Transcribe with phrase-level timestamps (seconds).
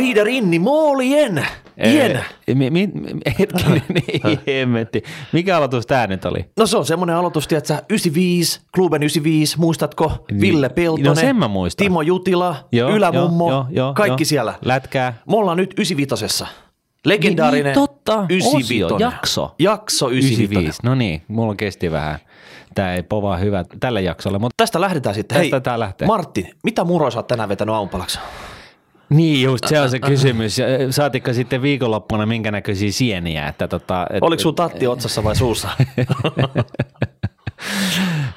[0.00, 1.46] Glider in i mål igen.
[1.76, 2.24] Igen.
[2.54, 2.88] Mi, mi,
[3.38, 3.82] hetkinen,
[4.46, 5.02] hemmetti.
[5.32, 6.50] Mikä aloitus tämä nyt oli?
[6.58, 10.24] No se on semmoinen aloitus, tiedätkö, 95, Kluben 95, muistatko?
[10.40, 11.84] Ville Peltonen, No sen mä muistan.
[11.84, 14.28] Timo Jutila, Joo, Ylämummo, joo, joo, kaikki joo.
[14.28, 14.54] siellä.
[14.64, 15.14] Lätkää.
[15.28, 16.44] Me ollaan nyt 95
[17.04, 18.26] Legendaarinen Niin, niin, totta.
[18.28, 18.84] 95.
[18.84, 19.54] Osio, jakso.
[19.58, 20.44] Jakso 95.
[20.44, 20.80] 95.
[20.82, 22.18] No niin, mulla kesti vähän.
[22.74, 25.38] Tämä ei povaa hyvä tälle jaksolle, mutta Tästä lähdetään sitten.
[25.38, 26.06] Tästä Hei, tää lähtee.
[26.06, 28.18] Martti, mitä muroa sä oot tänään vetänyt aamupalaksi?
[29.10, 30.58] Niin just se on se kysymys.
[30.58, 33.48] Eh, Saatikko sitten viikonloppuna minkä näköisiä sieniä?
[33.48, 35.68] Että tota, et, Oliko sun tatti otsassa vai suussa?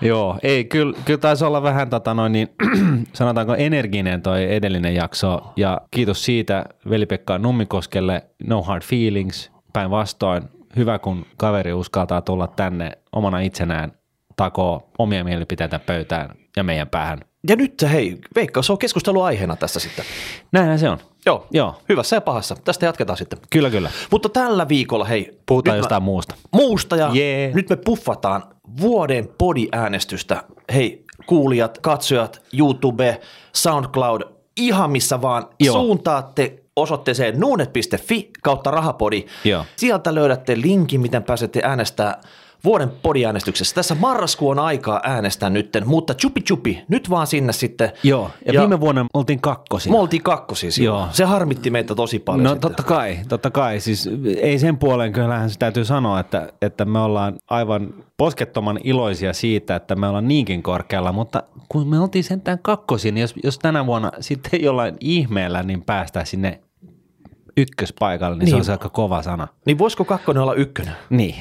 [0.01, 2.47] Joo, ei, kyllä, kyllä taisi olla vähän tota noin, niin,
[3.13, 10.43] sanotaanko energinen toi edellinen jakso ja kiitos siitä Veli-Pekka Nummikoskelle, no hard feelings, päinvastoin,
[10.75, 13.91] hyvä kun kaveri uskaltaa tulla tänne omana itsenään
[14.35, 17.19] takoo omia mielipiteitä pöytään ja meidän päähän.
[17.49, 20.05] Ja nyt hei, Veikka, se on keskusteluaiheena tässä sitten.
[20.51, 20.97] Näinhän se on.
[21.25, 21.81] Joo, Joo.
[21.89, 22.55] hyvässä ja pahassa.
[22.63, 23.39] Tästä jatketaan sitten.
[23.49, 23.91] Kyllä, kyllä.
[24.11, 25.39] Mutta tällä viikolla, hei.
[25.45, 26.35] Puhutaan jostain muusta.
[26.51, 27.51] muusta ja Jee.
[27.53, 28.43] nyt me puffataan
[28.81, 30.43] vuoden podiäänestystä.
[30.73, 33.21] Hei, kuulijat, katsojat, YouTube,
[33.53, 34.21] SoundCloud,
[34.57, 35.73] ihan missä vaan Joo.
[35.77, 39.25] suuntaatte osoitteeseen nuunet.fi kautta rahapodi.
[39.43, 39.65] Joo.
[39.75, 42.21] Sieltä löydätte linkin, miten pääsette äänestää
[42.65, 43.75] vuoden podiäänestyksessä.
[43.75, 47.91] Tässä marraskuun aikaa äänestää nytten, mutta chupi chupi, nyt vaan sinne sitten.
[48.03, 49.91] Joo, ja, Ja- viime vuonna oltiin kakkosia.
[49.91, 50.99] Me oltiin kakkosia silloin.
[51.01, 51.09] Joo.
[51.11, 52.43] Se harmitti meitä tosi paljon.
[52.43, 52.69] No sitten.
[52.69, 53.79] totta kai, totta kai.
[53.79, 59.33] Siis ei sen puoleen kyllähän se täytyy sanoa, että, että me ollaan aivan poskettoman iloisia
[59.33, 63.59] siitä, että me ollaan niinkin korkealla, mutta kun me oltiin sentään kakkosin, niin jos, jos
[63.59, 66.59] tänä vuonna sitten jollain ihmeellä niin päästään sinne
[67.57, 68.47] ykköspaikalle, niin, niin.
[68.49, 68.59] se Niin.
[68.59, 69.47] on se aika kova sana.
[69.65, 70.93] Niin voisiko kakkonen olla ykkönen?
[71.09, 71.35] Niin.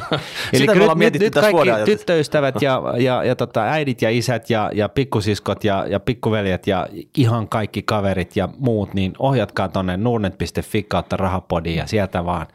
[0.56, 4.50] Sitä me ollaan mietitty nyt tässä kaikki tyttöystävät ja, ja, ja tota, äidit ja isät
[4.50, 6.86] ja, ja pikkusiskot ja, ja pikkuveljet ja
[7.16, 12.46] ihan kaikki kaverit ja muut, niin ohjatkaa tonne nurnet.fi kautta rahapodiin ja sieltä vaan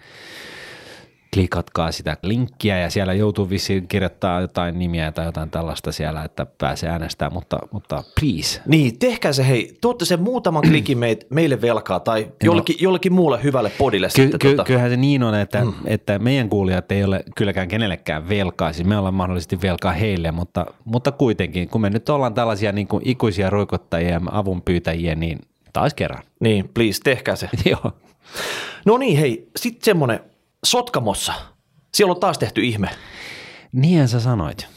[1.35, 6.45] klikatkaa sitä linkkiä ja siellä joutuu vissiin kirjoittaa jotain nimiä tai jotain tällaista siellä, että
[6.57, 8.61] pääsee äänestämään, mutta, mutta please.
[8.65, 13.43] Niin, tehkää se hei, tuotte sen muutaman klikin meit, meille velkaa tai jollekin, jollekin muulle
[13.43, 14.39] hyvälle podille Ky- sitten.
[14.39, 14.63] ky- tota.
[14.63, 15.73] kyllähän se niin on, että, mm.
[15.85, 20.65] että meidän kuulijat ei ole kylläkään kenellekään velkaa, siis me ollaan mahdollisesti velkaa heille, mutta,
[20.85, 25.39] mutta kuitenkin, kun me nyt ollaan tällaisia niin kuin ikuisia ruikottajia ja avunpyytäjiä, niin
[25.73, 26.23] taas kerran.
[26.39, 27.49] Niin, please, tehkää se.
[27.69, 27.91] Joo.
[28.85, 30.19] No niin, hei, sitten semmonen
[30.65, 31.33] Sotkamossa.
[31.93, 32.89] Siellä on taas tehty ihme.
[33.71, 34.67] Niinhän sä sanoit.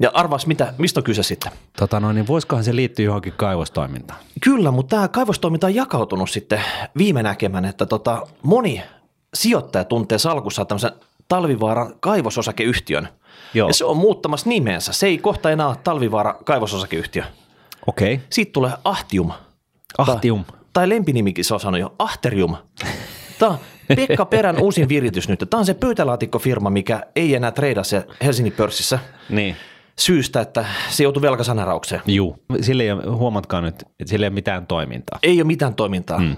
[0.00, 1.52] Ja arvaas mitä, mistä on kyse sitten?
[1.78, 4.20] Tota noin, niin voisikohan se liittyä johonkin kaivostoimintaan?
[4.40, 6.60] Kyllä, mutta tämä kaivostoiminta on jakautunut sitten
[6.98, 8.82] viime näkemän, että tota, moni
[9.34, 10.92] sijoittaja tuntee salkussa tämmöisen
[11.28, 13.08] Talvivaaran kaivososakeyhtiön.
[13.54, 13.68] Joo.
[13.68, 14.92] Ja se on muuttamassa nimensä.
[14.92, 17.24] Se ei kohta enää ole Talvivaara kaivososakeyhtiö.
[17.86, 18.14] Okei.
[18.14, 18.26] Okay.
[18.30, 19.32] Siitä tulee Ahtium.
[19.98, 20.44] Ahtium.
[20.44, 22.56] Tai, tai lempinimikin se on sanonut jo, Ahterium.
[23.38, 23.58] Tämä on
[23.96, 25.44] Pekka Perän uusin viritys nyt.
[25.50, 29.56] Tämä on se pöytälaatikkofirma, mikä ei enää treidaa se Helsingin pörssissä Niin.
[29.98, 32.02] syystä, että se joutui velkasaneraukseen.
[32.06, 32.36] Juu.
[32.60, 35.18] Sille ei ole, huomatkaa nyt, että sille ei ole mitään toimintaa.
[35.22, 36.18] Ei ole mitään toimintaa.
[36.18, 36.36] Mm.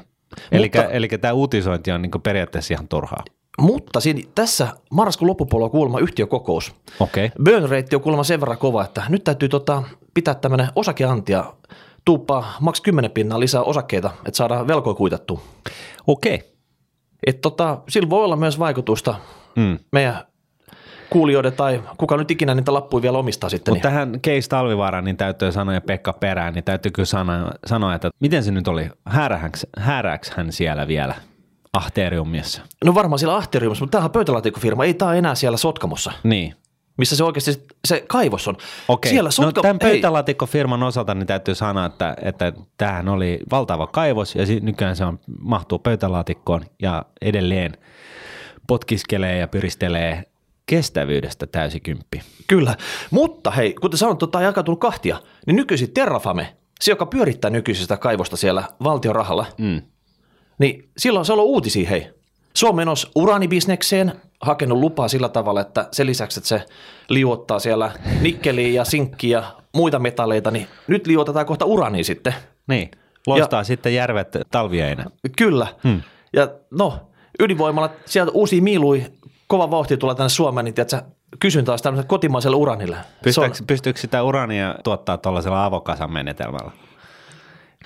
[0.91, 3.25] Eli, tämä uutisointi on niin periaatteessa ihan turhaa.
[3.61, 6.75] mutta siinä, tässä marraskuun loppupuolella on kuulemma yhtiökokous.
[7.01, 7.27] Okei.
[7.27, 7.45] Okay.
[7.45, 9.83] Burn rate on kuulemma sen verran kova, että nyt täytyy tota,
[10.15, 11.55] pitää tämmöinen osakeanti ja
[12.05, 15.41] tuuppaa maks 10 pinnaa lisää osakkeita, että saadaan velkoja kuitattua.
[16.07, 16.35] Okei.
[16.35, 16.49] Okay.
[17.27, 19.15] Et tota, sillä voi olla myös vaikutusta
[19.57, 19.79] Mm.
[19.93, 20.15] meidän
[21.11, 23.75] kuulijoiden tai kuka nyt ikinä niitä lappuja vielä omistaa sitten.
[23.75, 23.95] Mutta Niin.
[23.95, 28.11] tähän Case Talvivaaraan niin täytyy sanoa ja Pekka Perään, niin täytyy kyllä sanoa, sanoa että
[28.21, 31.15] miten se nyt oli, hääräks, hääräks hän siellä vielä
[31.73, 32.63] Ahteriumissa?
[32.85, 36.55] No varmaan siellä Ahteriumissa, mutta tämähän on pöytälaatikkofirma, ei tämä enää siellä Sotkamossa, Niin.
[36.97, 38.57] Missä se oikeasti se- kaivos on.
[38.89, 39.11] Okei.
[39.11, 39.63] Siellä no, Sotka...
[39.63, 44.97] tämän hei, pöytälaatikko-firman osalta niin täytyy sanoa, että, että tämähän oli valtava kaivos ja nykyään
[44.97, 47.73] se on, mahtuu pöytälaatikkoon ja edelleen
[48.67, 50.25] potkiskelee ja pyristelee
[50.67, 52.23] kestävyydestä täysikymppi.
[52.47, 52.77] Kyllä,
[53.11, 57.83] mutta hei, kuten sanoin, tota on jakautunut kahtia, niin nykyisin Terrafame, se joka pyörittää nykyisin
[57.85, 59.83] sitä kaivosta siellä valtion rahalla, Mm.
[60.59, 62.11] niin silloin se on ollut uutisia, hei.
[62.55, 66.63] Se on menossa uraanibisnekseen, hakenut lupaa sillä tavalla, että sen lisäksi, että se
[67.09, 69.45] liuottaa siellä nikkeliä ja sinkkiä ja
[69.75, 72.35] muita metalleita, niin nyt liuotetaan kohta urania sitten.
[72.67, 72.91] Niin.
[73.27, 75.05] Loistaa ja, sitten järvet talvieinä.
[75.37, 75.67] Kyllä.
[75.85, 76.03] Hmm.
[76.33, 76.99] Ja no,
[77.41, 79.05] ydinvoimalla sieltä uusia miilui,
[79.47, 81.03] kova vauhti tulee tänne Suomeen, niin tiedätkö,
[81.41, 82.97] kysyntä olisi tämmöiselle kotimaiselle uranille.
[82.97, 86.71] Se on, Pystyykö, pystyykö sitä urania tuottaa tuollaisella avokasan menetelmällä?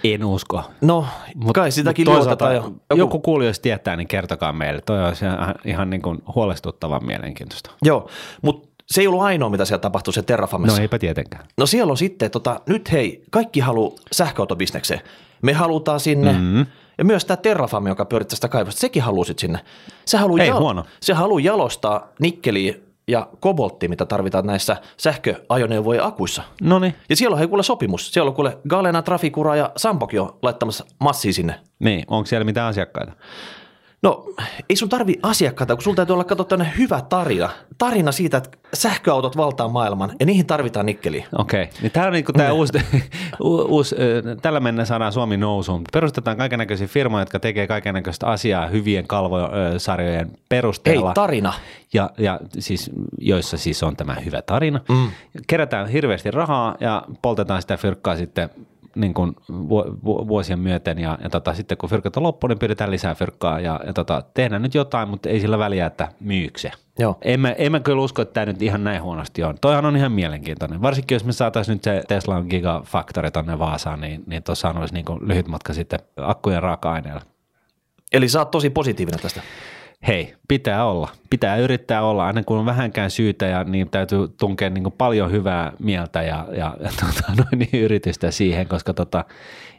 [0.04, 0.62] En usko.
[0.80, 1.06] no,
[1.54, 2.54] kai sitäkin Mut toisaalta, jo.
[2.54, 4.80] joku, joku kuulijoista tietää, niin kertokaa meille.
[4.80, 7.70] Toi olisi ihan, ihan niin kuin huolestuttavan mielenkiintoista.
[7.82, 8.08] Joo,
[8.42, 10.76] mutta se ei ollut ainoa, mitä siellä tapahtui se Terrafamessa.
[10.78, 11.46] No eipä tietenkään.
[11.58, 15.00] No siellä on sitten, tota, nyt hei, kaikki haluaa sähköautobisnekseen.
[15.42, 16.66] Me halutaan sinne, mm-hmm.
[16.98, 19.58] Ja myös tämä Terrafame, joka pyörittää sitä kaivosta, sekin halusit sinne.
[20.06, 20.84] Se haluaa, huono.
[21.00, 22.74] se haluaa jalostaa nikkeliä
[23.08, 26.42] ja kobolttia, mitä tarvitaan näissä sähköajoneuvojen akuissa.
[26.62, 26.94] No niin.
[27.08, 28.12] Ja siellä on hei kuule sopimus.
[28.12, 31.60] Siellä on kuule Galena, Trafikura ja Sampokin on laittamassa massia sinne.
[31.78, 33.12] Niin, onko siellä mitään asiakkaita?
[34.04, 34.24] No,
[34.68, 37.50] ei sun tarvi asiakkaita, kun sulla täytyy olla katsoa tämmöinen hyvä tarina.
[37.78, 41.26] Tarina siitä, että sähköautot valtaa maailman ja niihin tarvitaan nikkeliä.
[41.38, 42.72] Okei, niin tämä on niinku tää uusi,
[43.40, 45.82] u- uusi, ö, tällä mennä saadaan Suomi nousuun.
[45.92, 51.12] Perustetaan kaikenlaisia firmoja, jotka tekee kaikenlaista asiaa hyvien kalvosarjojen Ei, perusteella.
[51.12, 51.52] tarina.
[51.92, 54.80] ja, ja siis, joissa siis on tämä hyvä tarina.
[54.88, 55.10] Mm.
[55.46, 58.50] Kerätään hirveästi rahaa ja poltetaan sitä fyrkkaa sitten
[58.94, 62.58] niin kuin vu- vu- vuosien myöten ja, ja tota, sitten kun fyrkat on loppu, niin
[62.58, 66.58] pyydetään lisää fyrkkaa ja, ja tota, tehdään nyt jotain, mutta ei sillä väliä, että myykö
[66.58, 66.70] se.
[66.98, 67.18] Joo.
[67.22, 69.56] En mä, en mä kyllä usko, että tämä nyt ihan näin huonosti on.
[69.60, 70.82] Toihan on ihan mielenkiintoinen.
[70.82, 75.04] Varsinkin jos me saataisiin nyt se Teslan Gigafactory tonne Vaasaan, niin, niin tuossa olisi niin
[75.20, 77.22] lyhyt matka sitten akkujen raaka-aineella.
[78.12, 79.42] Eli sä oot tosi positiivinen tästä.
[80.06, 81.08] Hei, pitää olla.
[81.30, 82.26] Pitää yrittää olla.
[82.26, 86.46] Aina kun on vähänkään syytä, ja niin täytyy tunkea niin kuin paljon hyvää mieltä ja,
[86.56, 89.24] ja, ja tota, noin, niin yritystä siihen, koska tota,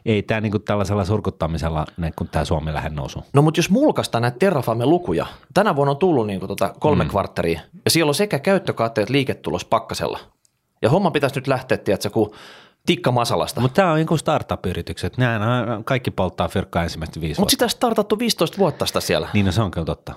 [0.06, 3.24] ei tämä niin kuin tällaisella surkuttamisella, niin kun tämä Suomi lähde nousu.
[3.32, 7.10] No mutta jos mulkaistaan näitä Terrafamen lukuja, tänä vuonna on tullut niin tota kolme mm.
[7.10, 10.18] kvartteria, ja siellä on sekä käyttökatteet että liiketulos pakkasella.
[10.82, 12.34] Ja homma pitäisi nyt lähteä, tiedätkö, kun
[12.86, 13.60] tikka masalasta.
[13.60, 15.18] Mutta tämä on niin kuin startup-yritykset.
[15.18, 19.28] Nämä kaikki polttaa fyrkkaa ensimmäistä viisi Mutta sitä startattu 15 vuotta sitä siellä.
[19.32, 20.12] Niin no, se on kyllä totta.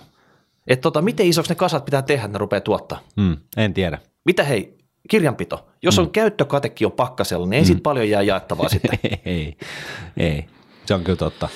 [0.67, 2.99] Että tota, miten isoksi ne kasat pitää tehdä, että ne rupeaa tuottaa?
[3.15, 3.99] Mm, en tiedä.
[4.25, 4.77] Mitä hei,
[5.09, 5.67] kirjanpito.
[5.81, 8.99] Jos on käyttökatekin on pakkasella, niin ei sit paljon jää jaettavaa sitten.
[9.25, 9.57] ei,
[10.17, 10.45] ei.
[10.85, 11.49] Se on kyllä totta.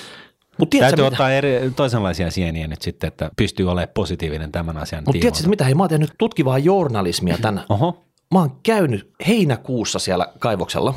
[0.58, 4.76] Mutta tiedätkö, Täytyy mitä, ottaa eri, toisenlaisia sieniä nyt sitten, että pystyy olemaan positiivinen tämän
[4.76, 7.64] asian mut tiedätkö mitä, hei, mä oon tehnyt tutkivaa journalismia tän.
[7.68, 10.94] Oho, Mä oon käynyt heinäkuussa siellä kaivoksella.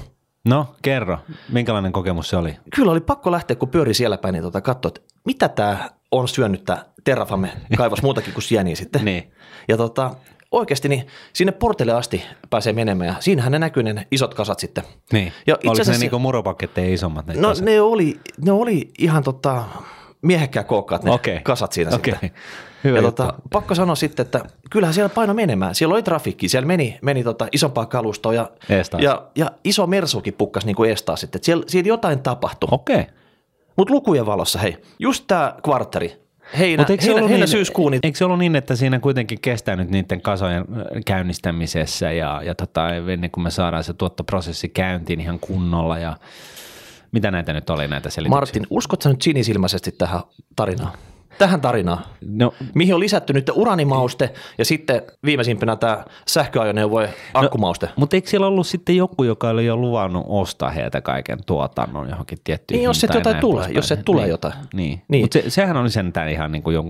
[0.47, 1.17] no kerro,
[1.49, 2.57] minkälainen kokemus se oli?
[2.75, 6.27] Kyllä oli pakko lähteä, kun pyöri siellä päin, niin tota, katsoa, että mitä tämä on
[6.27, 9.05] syönyt tämä Terrafame kaivos muutakin kuin sieniä sitten.
[9.07, 9.31] Niin.
[9.67, 10.15] Ja tota,
[10.51, 14.83] oikeasti niin sinne portille asti pääsee menemään ja siinähän ne näkyy ne isot kasat sitten.
[15.13, 17.25] Niin, Ja oliko itse ne asiassa- niinku muropaketteja isommat?
[17.27, 17.65] Ne No kasat?
[17.65, 19.63] ne oli, ne oli ihan tota,
[20.21, 21.39] miehekkää kookkaat ne Okei.
[21.43, 22.13] kasat siinä Okei.
[22.13, 22.31] sitten.
[22.87, 23.23] Hyvä ja juttu.
[23.23, 25.75] tota, pakko sanoa sitten, että kyllähän siellä paino menemään.
[25.75, 29.03] Siellä oli trafikki, siellä meni, meni tota isompaa kalustoa ja, Eestaas.
[29.03, 31.43] ja, ja iso mersukin pukkas niin kuin estaa sitten.
[31.43, 32.69] Siellä, siellä jotain tapahtui.
[32.71, 33.05] Okei.
[33.77, 37.91] Mutta lukujen valossa, hei, just tämä kvartteri, heinä, Mut eikö se heinä, heinä niin, syyskuun,
[37.91, 42.41] niin Eikö se ollut niin, että siinä kuitenkin kestää nyt niiden kasojen äh, käynnistämisessä ja,
[42.43, 46.17] ja tota, ennen kuin me saadaan se tuottoprosessi käyntiin ihan kunnolla ja
[47.11, 48.39] mitä näitä nyt oli näitä selityksiä?
[48.39, 50.21] Martin, uskot sä nyt sinisilmäisesti tähän
[50.55, 50.93] tarinaan?
[51.37, 51.99] Tähän tarinaan.
[52.25, 57.89] No, Mihin on lisätty nyt uranimauste ja sitten viimeisimpänä tämä sähköajoneuvojen akkumauste.
[57.95, 62.37] mutta eikö siellä ollut sitten joku, joka oli jo luvannut ostaa heiltä kaiken tuotannon johonkin
[62.43, 63.75] tiettyyn Niin, jos ja jotain tulee, poispäin.
[63.75, 64.53] jos sieltä tulee niin, jotain.
[64.73, 65.23] Niin, Niin.
[65.23, 66.89] mutta se, sehän oli sentään ihan niin kuin jon,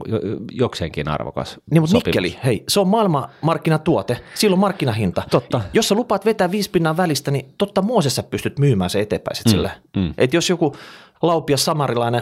[0.51, 2.05] jokseenkin arvokas Niin, mutta sopimus.
[2.05, 5.23] nikkeli, hei, se on maailmanmarkkinatuote, silloin markkinahinta.
[5.31, 5.61] Totta.
[5.73, 9.51] Jos sä lupaat vetää viisi pinnan välistä, niin totta Moosessa pystyt myymään se eteenpäin sitten
[9.51, 9.71] sille.
[9.95, 10.13] mm.
[10.17, 10.75] Et jos joku
[11.21, 12.21] laupia samarilainen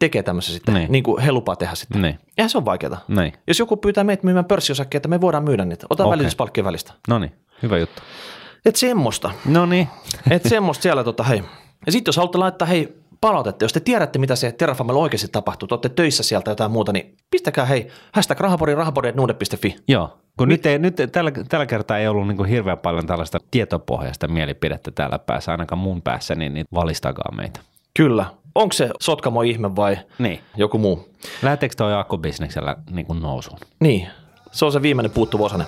[0.00, 1.04] tekee tämmöisen sitten, niin, Niin.
[1.04, 2.02] kuin he lupaa tehdä sitten.
[2.02, 2.18] Niin.
[2.38, 3.04] Eihän se on vaikeaa.
[3.08, 3.32] Niin.
[3.46, 5.86] Jos joku pyytää meitä myymään pörssiosakkeita, me voidaan myydä niitä.
[5.90, 6.10] Ota okay.
[6.10, 6.18] Okei.
[6.18, 6.92] välityspalkkio välistä.
[7.08, 7.32] No niin,
[7.62, 8.02] hyvä juttu.
[8.66, 9.30] Et semmoista.
[9.44, 9.88] No niin,
[10.30, 11.42] Et semmoista siellä tota, hei.
[11.86, 15.68] Ja sitten jos haluatte laittaa, hei, palautetta, jos te tiedätte, mitä se Terrafamella oikeasti tapahtuu,
[15.68, 19.76] te olette töissä sieltä jotain muuta, niin pistäkää hei, hashtag rahapori, rahapori.nuude.fi.
[19.88, 23.38] Joo, kun nyt, ei, nyt tällä, tällä kertaa ei ollut niin kuin hirveän paljon tällaista
[23.50, 27.60] tietopohjaista mielipidettä täällä päässä, ainakaan mun päässä, niin, niin valistakaa meitä.
[27.96, 28.26] Kyllä.
[28.54, 30.40] Onko se Sotkamo ihme vai Niin.
[30.56, 31.08] joku muu?
[31.42, 33.58] Lähteekö toi akkubisneksellä niin kuin nousuun?
[33.80, 34.08] Niin,
[34.52, 35.66] se on se viimeinen puuttuva osanen.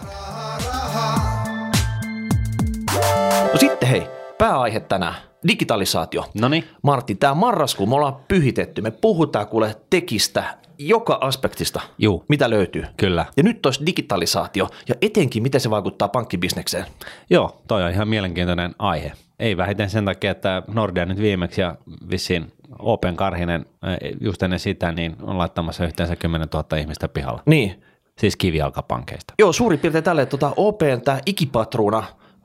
[3.52, 4.02] No sitten hei,
[4.38, 5.14] pääaihe tänään,
[5.49, 6.25] digitalisaatio.
[6.40, 6.64] No niin.
[6.83, 10.45] Martti, tämä marraskuu me ollaan pyhitetty, me puhutaan kuule tekistä,
[10.78, 12.25] joka aspektista, Juu.
[12.28, 12.85] mitä löytyy.
[12.97, 13.26] Kyllä.
[13.37, 16.85] Ja nyt olisi digitalisaatio ja etenkin miten se vaikuttaa pankkibisnekseen.
[17.31, 19.12] Joo, toi on ihan mielenkiintoinen aihe.
[19.38, 21.75] Ei vähiten sen takia, että Nordea nyt viimeksi ja
[22.11, 23.66] vissiin Open Karhinen
[24.20, 27.42] just ennen sitä, niin on laittamassa yhteensä 10 000 ihmistä pihalla.
[27.46, 27.82] Niin,
[28.18, 29.35] Siis kivijalkapankeista.
[29.38, 32.04] joo suurin piirtein tälle, tuota OPn tämä ikipatruuna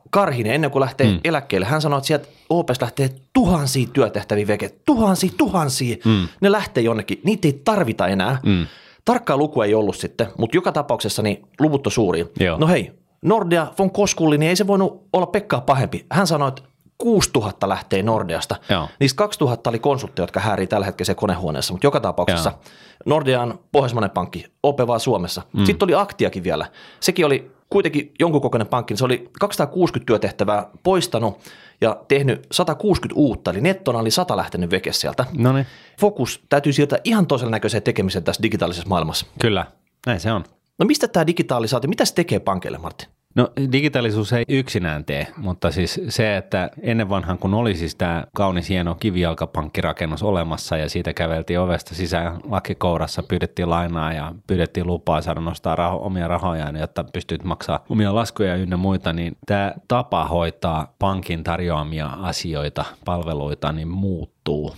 [0.10, 1.20] Karhinen ennen kuin lähtee mm.
[1.24, 5.98] eläkkeelle, hän sanoi, että sieltä OPS lähtee tuhansia työtehtäviä veke, tuhansia, tuhansia.
[6.06, 6.28] Mm.
[6.42, 8.40] Ne lähtee jonnekin, niitä ei tarvita enää.
[8.44, 8.68] Mm.
[9.06, 12.26] Tarkkaa luku ei ollut sitten, mutta joka tapauksessa niin luvut on suuria.
[12.40, 12.58] Joo.
[12.58, 16.06] No hei, Nordea von Koskulli, niin ei se voinut olla Pekkaa pahempi.
[16.12, 16.62] Hän sanoi, että
[17.02, 18.56] 6000 lähtee Nordeasta.
[18.70, 18.88] Joo.
[19.00, 22.60] Niistä 2000 oli konsultteja, jotka häärii tällä hetkellä se konehuoneessa, mutta joka tapauksessa Joo.
[23.06, 25.42] Nordea on pohjoismainen pankki, OP vaan Suomessa.
[25.54, 25.66] Mm.
[25.66, 26.66] Sitten oli Aktiakin vielä.
[27.00, 31.40] Sekin oli kuitenkin jonkun kokoinen pankki, niin se oli 260 työtehtävää poistanut
[31.82, 35.26] ja tehnyt 160 uutta, eli nettona oli 100 lähtenyt veke sieltä.
[35.38, 35.66] No niin,
[36.00, 39.26] Fokus täytyy siirtää ihan toisella näköiseen tekemiseen tässä digitaalisessa maailmassa.
[39.40, 39.66] kyllä,
[40.06, 40.44] näin se on.
[40.80, 43.08] No mistä tämä digitalisaatio, mitä se tekee pankeille, Martin?
[43.36, 48.24] No digitaalisuus ei yksinään tee, mutta siis se, että ennen vanhan kun oli siis tämä
[48.34, 55.22] kaunis hieno kivijalkapankkirakennus olemassa ja siitä käveltiin ovesta sisään lakikourassa, pyydettiin lainaa ja pyydettiin lupaa
[55.22, 60.26] saada nostaa raho, omia rahojaan, jotta pystyt maksaa omia laskuja ynnä muita, niin tämä tapa
[60.26, 64.76] hoitaa pankin tarjoamia asioita, palveluita, niin muuttuu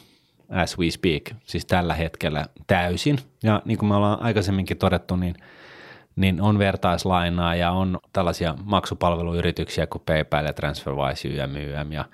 [0.49, 3.19] as we speak, siis tällä hetkellä täysin.
[3.43, 5.35] Ja niin kuin me ollaan aikaisemminkin todettu, niin
[6.15, 12.05] niin on vertaislainaa ja on tällaisia maksupalveluyrityksiä kuin PayPal ja TransferWise, YM, YM ja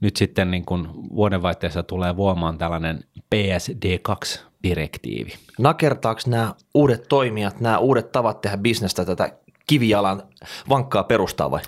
[0.00, 3.00] nyt sitten niin kuin vuodenvaihteessa tulee vuomaan tällainen
[3.34, 5.32] PSD2-direktiivi.
[5.58, 9.32] Nakertaako nämä uudet toimijat, nämä uudet tavat tehdä bisnestä tätä
[9.66, 10.22] kivijalan
[10.68, 11.60] vankkaa perustaa vai?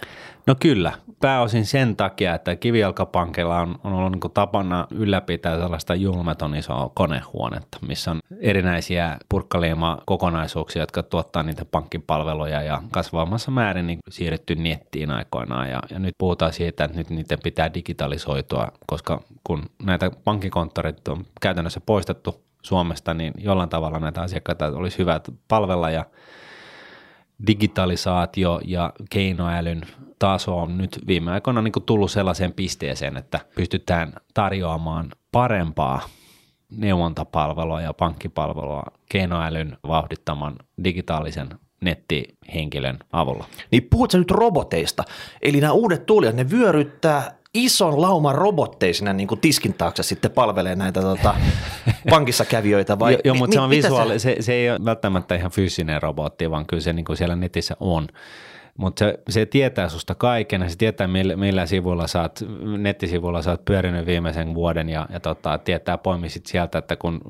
[0.46, 6.54] No kyllä, pääosin sen takia, että kivijalkapankilla on, on ollut niin tapana ylläpitää sellaista julmeton
[6.54, 14.54] isoa konehuonetta, missä on erinäisiä purkkaliima-kokonaisuuksia, jotka tuottaa niitä pankkipalveluja ja kasvamassa määrin niin siirretty
[14.54, 15.70] nettiin aikoinaan.
[15.70, 21.25] Ja, ja nyt puhutaan siitä, että nyt niiden pitää digitalisoitua, koska kun näitä pankkikonttorit on
[21.40, 26.04] käytännössä poistettu Suomesta, niin jollain tavalla näitä asiakkaita olisi hyvä palvella ja
[27.46, 29.82] digitalisaatio ja keinoälyn
[30.18, 36.00] taso on nyt viime aikoina niin kuin tullut sellaiseen pisteeseen, että pystytään tarjoamaan parempaa
[36.70, 41.49] neuvontapalvelua ja pankkipalvelua keinoälyn vauhdittaman digitaalisen
[41.80, 43.44] nettihenkilön avulla.
[43.70, 45.04] Niin puhut sä nyt roboteista,
[45.42, 50.30] eli nämä uudet tulijat, ne vyöryttää ison lauman robotteja sinne niin kuin tiskin taakse sitten
[50.30, 51.35] palvelee näitä tota,
[52.11, 53.12] pankissa kävijöitä vai?
[53.12, 56.50] Joo, jo, mutta mi- se on visuaali, se, se ei ole välttämättä ihan fyysinen robotti,
[56.50, 58.09] vaan kyllä se niin kuin siellä netissä on.
[58.79, 62.41] Mutta se, se tietää susta kaiken se tietää millä, millä sivulla sä oot,
[62.79, 67.21] nettisivulla sä oot pyörinyt viimeisen vuoden ja, ja tota, tietää poimisit sieltä, että kun,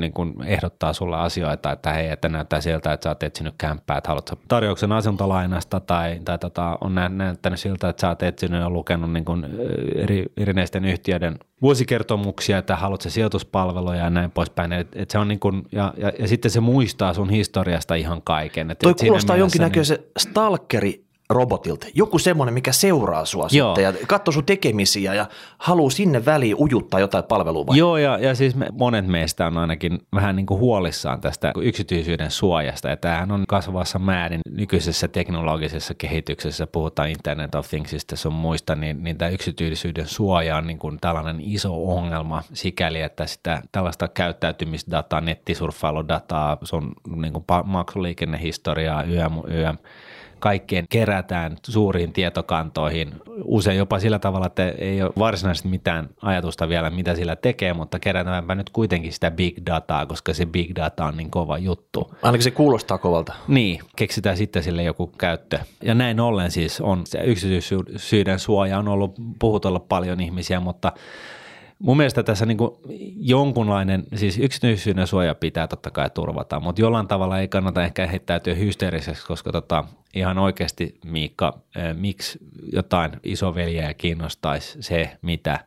[0.00, 3.98] niin kun ehdottaa sulle asioita, että hei, että näyttää siltä, että sä oot etsinyt kämppää,
[3.98, 8.60] että haluatko tarjouksen asuntolainasta tai, tai tota, on nä- näyttänyt siltä, että sä oot etsinyt
[8.60, 9.46] ja lukenut niin kun
[9.94, 14.72] eri, erinäisten yhtiöiden vuosikertomuksia, että haluat sijoituspalveluja ja näin poispäin.
[14.72, 18.22] Et, et se on niin kun, ja, ja, ja, sitten se muistaa sun historiasta ihan
[18.22, 18.70] kaiken.
[18.70, 21.86] Et, Toi et kuulostaa mielessä jonkinnäköisen stalkeri robotilta.
[21.94, 23.74] Joku semmoinen, mikä seuraa sua Joo.
[23.74, 25.26] sitten ja katsoo sun tekemisiä ja
[25.58, 27.78] haluaa sinne väliin ujuttaa jotain palvelua vai?
[27.78, 32.30] Joo, ja, ja siis me, monet meistä on ainakin vähän niin kuin huolissaan tästä yksityisyyden
[32.30, 38.74] suojasta, ja tämähän on kasvavassa määrin nykyisessä teknologisessa kehityksessä, puhutaan Internet of Thingsista sun muista,
[38.74, 44.08] niin, niin tämä yksityisyyden suoja on niin kuin tällainen iso ongelma sikäli, että sitä tällaista
[44.08, 49.76] käyttäytymisdataa, nettisurffailudataa, sun niin kuin maksuliikennehistoriaa, YM, YM,
[50.38, 53.14] kaikkeen kerätään suuriin tietokantoihin,
[53.44, 57.98] usein jopa sillä tavalla, että ei ole varsinaisesti mitään ajatusta vielä, mitä sillä tekee, mutta
[57.98, 62.14] kerätäänpä nyt kuitenkin sitä big dataa, koska se big data on niin kova juttu.
[62.22, 63.34] Ainakin se kuulostaa kovalta.
[63.48, 65.58] Niin, keksitään sitten sille joku käyttö.
[65.82, 70.92] Ja näin ollen siis on se yksityisyyden suoja on ollut puhutella paljon ihmisiä, mutta
[71.78, 72.70] mun mielestä tässä niin kuin
[73.16, 78.54] jonkunlainen, siis yksityisyyden suoja pitää totta kai turvata, mutta jollain tavalla ei kannata ehkä heittäytyä
[78.54, 82.38] hysteeriseksi, koska tota, ihan oikeasti Miikka, eh, miksi
[82.72, 85.58] jotain isoveljeä kiinnostaisi se, mitä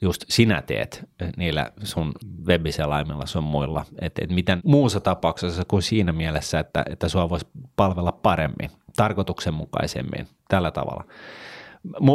[0.00, 1.04] just sinä teet
[1.36, 2.12] niillä sun
[2.46, 7.46] webiselaimilla sun muilla, että et miten muussa tapauksessa kuin siinä mielessä, että, että sua voisi
[7.76, 11.04] palvella paremmin, tarkoituksenmukaisemmin, tällä tavalla.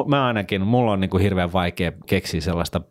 [0.07, 2.81] Mä ainakin, mulla on niin kuin hirveän vaikea keksiä sellaista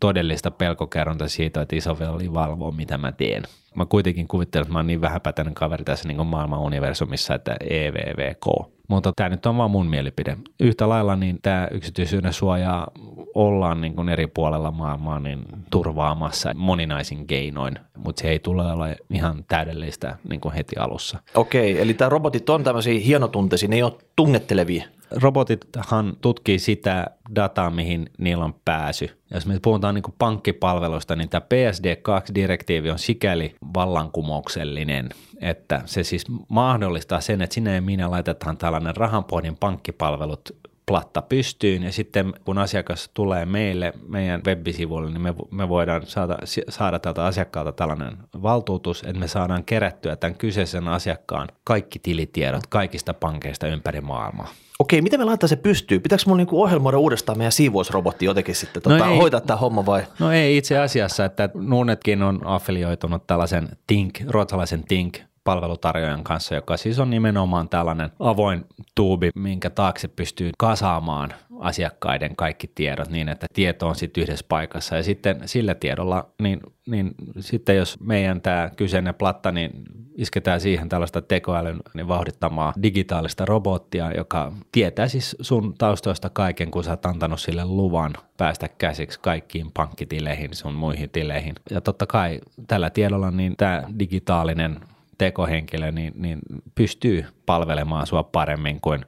[0.00, 3.42] todellista pelkokerronta siitä, että isoveli valvoo, mitä mä teen.
[3.74, 7.56] Mä kuitenkin kuvittelen, että mä oon niin vähäpätäinen kaveri tässä niin kuin maailman universumissa, että
[7.70, 8.46] EVVK.
[8.88, 10.36] Mutta tämä nyt on vaan mun mielipide.
[10.60, 12.90] Yhtä lailla niin tämä yksityisyyden suojaa
[13.34, 18.86] ollaan niin kuin eri puolella maailmaa niin turvaamassa moninaisin keinoin, mutta se ei tule olla
[19.10, 21.18] ihan täydellistä niin kuin heti alussa.
[21.34, 24.84] Okei, eli tämä robotit on tämmöisiä hienotunteisia, ne ei ole tungettelevia.
[25.10, 29.18] Robotithan tutkii sitä dataa, mihin niillä on pääsy.
[29.34, 35.08] Jos me puhutaan niin pankkipalveluista, niin tämä PSD2-direktiivi on sikäli vallankumouksellinen,
[35.40, 40.56] että se siis mahdollistaa sen, että sinne ja minä laitetaan tällainen rahanpohdin pankkipalvelut
[40.90, 46.38] platta pystyyn ja sitten kun asiakas tulee meille, meidän web-sivuille, niin me, me voidaan saada,
[46.68, 53.14] saada tältä asiakkaalta tällainen valtuutus, että me saadaan kerättyä tämän kyseisen asiakkaan kaikki tilitiedot kaikista
[53.14, 54.48] pankeista ympäri maailmaa.
[54.80, 56.00] Okei, miten me laitetaan se pystyy?
[56.00, 59.16] Pitääkö mun niinku ohjelmoida uudestaan meidän siivousrobotti jotenkin sitten tota, ei.
[59.16, 60.02] hoitaa tämä homma vai?
[60.18, 66.76] No ei itse asiassa, että Nuunetkin on affilioitunut tällaisen Tink, ruotsalaisen Tink palvelutarjoajan kanssa, joka
[66.76, 73.46] siis on nimenomaan tällainen avoin tuubi, minkä taakse pystyy kasaamaan asiakkaiden kaikki tiedot niin, että
[73.52, 74.96] tieto on sitten yhdessä paikassa.
[74.96, 79.70] Ja sitten sillä tiedolla, niin, niin sitten jos meidän tämä kyseinen platta, niin
[80.14, 86.84] isketään siihen tällaista tekoälyn niin vauhdittamaa digitaalista robottia, joka tietää siis sun taustoista kaiken, kun
[86.84, 91.54] sä oot antanut sille luvan päästä käsiksi kaikkiin pankkitileihin, sun muihin tileihin.
[91.70, 94.80] Ja totta kai tällä tiedolla niin tämä digitaalinen
[95.18, 96.38] tekohenkilö niin, niin
[96.74, 99.04] pystyy palvelemaan sua paremmin kuin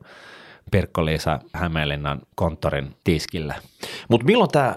[0.72, 3.54] Pirkko-Liisa Hämeenlinnan konttorin tiskillä.
[4.08, 4.76] Mutta milloin tämä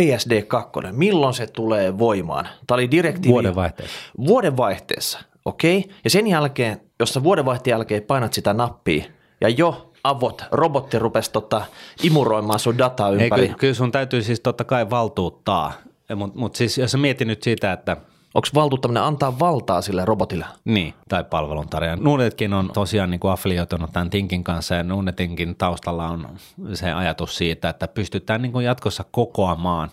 [0.00, 2.48] PSD2, milloin se tulee voimaan?
[2.66, 3.32] Tämä oli direktiivi.
[3.32, 3.96] Vuodenvaihteessa.
[4.26, 5.78] Vuodenvaihteessa, okei.
[5.78, 5.92] Okay.
[6.04, 9.04] Ja sen jälkeen, jos sä vuodenvaihteen jälkeen painat sitä nappia
[9.40, 11.62] ja jo avot, robotti rupesi tota,
[12.02, 13.42] imuroimaan sun dataa Ei, ympäri.
[13.42, 15.72] kyllä, kyllä sun täytyy siis totta kai valtuuttaa,
[16.16, 17.96] mutta mut siis jos sä mietit nyt sitä, että
[18.38, 20.44] Onko valtuuttaminen antaa valtaa sille robotille?
[20.64, 21.96] Niin, tai palveluntarjoaja.
[21.96, 26.28] Nuunetkin on tosiaan niin kuin affilioitunut tämän Tinkin kanssa ja Nuunetinkin taustalla on
[26.74, 29.90] se ajatus siitä, että pystytään niin kuin jatkossa kokoamaan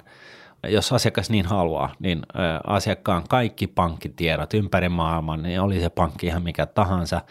[0.67, 2.21] jos asiakas niin haluaa, niin
[2.67, 7.21] asiakkaan kaikki pankkitiedot ympäri maailman, niin oli se pankki ihan mikä tahansa,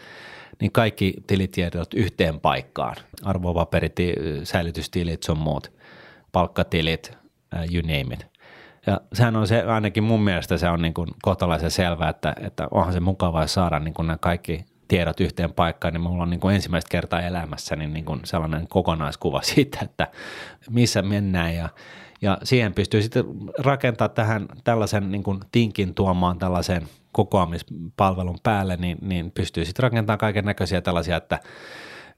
[0.61, 2.95] niin kaikki tilitiedot yhteen paikkaan.
[3.23, 3.95] Arvopaperit,
[4.43, 5.71] säilytystilit, sun muut,
[6.31, 7.17] palkkatilit,
[7.73, 8.34] you name it.
[8.87, 12.67] Ja sehän on se, ainakin mun mielestä se on niin kuin kohtalaisen selvää, että, että
[12.71, 16.39] onhan se mukavaa saada niin kuin nämä kaikki tiedot yhteen paikkaan, niin mulla on niin
[16.39, 20.07] kuin ensimmäistä kertaa elämässäni niin kuin sellainen kokonaiskuva siitä, että
[20.69, 21.55] missä mennään.
[21.55, 21.69] Ja,
[22.21, 23.25] ja siihen pystyy sitten
[23.57, 30.19] rakentaa tähän tällaisen niin kuin tinkin tuomaan tällaisen kokoamispalvelun päälle, niin, niin pystyy sitten rakentamaan
[30.19, 31.39] kaiken näköisiä tällaisia, että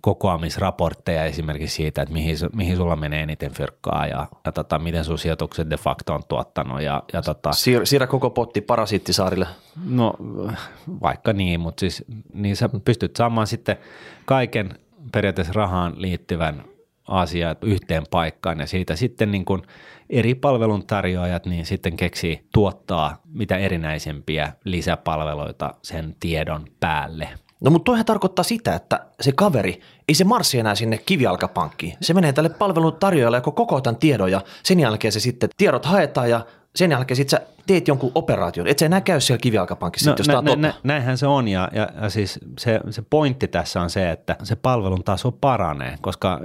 [0.01, 5.20] kokoamisraportteja esimerkiksi siitä, että mihin, mihin sulla menee eniten fyrkkaa ja, ja tota, miten sun
[5.20, 6.82] sijoitukset de facto on tuottanut.
[6.82, 9.48] Ja, ja tota, Siir- siirrä koko potti parasiittisaarille.
[9.89, 10.13] no
[11.02, 13.78] vaikka niin, mutta siis niin sä pystyt saamaan sitten
[14.26, 14.69] kaiken
[15.12, 16.63] periaatteessa rahaan liittyvän
[17.08, 19.62] asiat yhteen paikkaan ja siitä sitten niin kuin
[20.10, 27.30] eri palveluntarjoajat niin sitten keksii tuottaa mitä erinäisempiä lisäpalveluita sen tiedon päälle.
[27.62, 31.98] No mutta toihan tarkoittaa sitä, että se kaveri, ei se marssi enää sinne kivijalkapankkiin.
[32.02, 35.86] Se menee tälle palvelun tarjoajalle, joka koko tämän tiedon ja sen jälkeen se sitten tiedot
[35.86, 38.67] haetaan ja sen jälkeen sitten sä teet jonkun operaation.
[38.67, 40.67] Et sä enää käy siellä kivijalkapankissa, no, jos tämä on nä, totta.
[40.67, 44.36] nä, näinhän se on ja, ja, ja siis se, se pointti tässä on se, että
[44.43, 46.39] se palvelun taso paranee, koska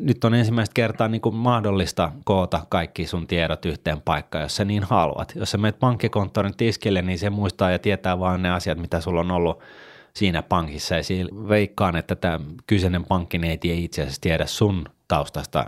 [0.00, 4.64] nyt on ensimmäistä kertaa niin kuin mahdollista koota kaikki sun tiedot yhteen paikkaan, jos sä
[4.64, 5.32] niin haluat.
[5.36, 9.20] Jos sä menet pankkikonttorin tiskille, niin se muistaa ja tietää vain ne asiat, mitä sulla
[9.20, 9.60] on ollut
[10.18, 10.94] siinä pankissa.
[10.94, 11.02] Ja
[11.48, 15.64] veikkaan, että tämä kyseinen pankki niin ei itse asiassa tiedä sun taustasta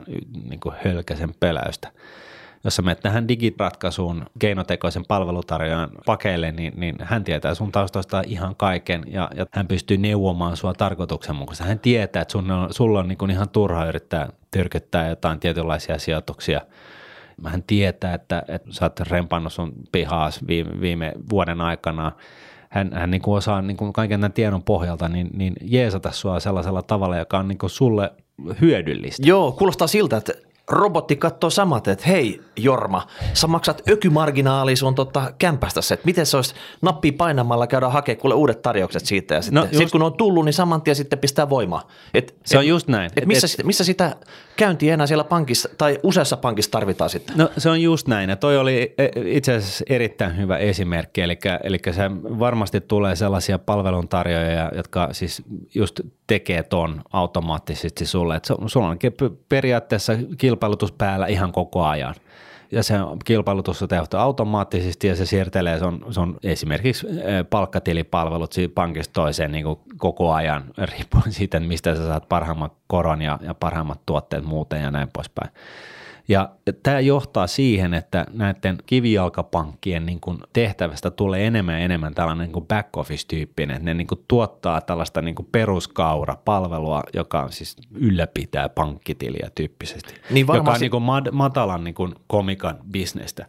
[0.48, 1.92] niin kuin hölkäsen peläystä
[2.66, 8.56] jos sä menet tähän digiratkaisuun keinotekoisen palvelutarjoajan pakeille, niin, niin hän tietää sun taustasta ihan
[8.56, 11.68] kaiken ja, ja hän pystyy neuvomaan sua tarkoituksenmukaisesti.
[11.68, 15.98] Hän tietää, että sun on, sulla on niin kuin ihan turha yrittää tyrkyttää jotain tietynlaisia
[15.98, 16.60] sijoituksia.
[17.44, 22.12] Hän tietää, että, että sä oot rempannut sun pihaas viime, viime vuoden aikana.
[22.76, 26.40] Hän, hän niin kuin osaa niin kuin kaiken tämän tiedon pohjalta niin, niin jeesata sua
[26.40, 28.12] sellaisella tavalla, joka on niin kuin sulle
[28.60, 29.22] hyödyllistä.
[29.26, 30.32] Joo, kuulostaa siltä, että
[30.70, 36.36] robotti katsoo samat, että hei Jorma, sä maksat ökymarginaali sun tota, kämpästäsi, että miten se
[36.36, 40.02] olisi nappi painamalla käydä hakemaan kuule uudet tarjoukset siitä ja sitten, No just- sit kun
[40.02, 41.88] on tullut, niin saman tien sitten pistää voimaa.
[42.14, 43.06] Et, Se on et- just näin.
[43.06, 44.16] Et Et- missä, et- sitä, missä sitä
[44.56, 47.36] käyntiä enää siellä pankissa tai useassa pankissa tarvitaan sitten?
[47.36, 51.38] No se on just näin, ja toi oli e- itse asiassa erittäin hyvä esimerkki, eli,
[51.62, 55.42] eli se varmasti tulee sellaisia palveluntarjoajia, jotka siis
[55.74, 58.98] just tekee ton automaattisesti sulle, että su- sulla on
[59.48, 62.14] periaatteessa kilpailutus päällä ihan koko ajan.
[62.72, 69.12] Ja se kilpailutus on tehty automaattisesti ja se siirtelee sun, sun esimerkiksi eh, palkkatilipalvelut pankista
[69.12, 74.00] toiseen niin kuin koko ajan riippuen siitä, mistä sä saat parhaimmat koron ja, ja parhaimmat
[74.06, 75.50] tuotteet muuten ja näin poispäin.
[76.28, 76.48] Ja
[76.82, 82.52] tämä johtaa siihen, että näiden kivijalkapankkien niin kuin tehtävästä tulee enemmän ja enemmän tällainen niin
[82.52, 88.68] kuin back office-tyyppinen, ne niin kuin tuottaa tällaista niin kuin peruskaura-palvelua, joka on siis ylläpitää
[88.68, 93.46] pankkitiliä tyyppisesti, Niin joka on varmasti- niin kuin mad- matalan niin kuin komikan bisnestä.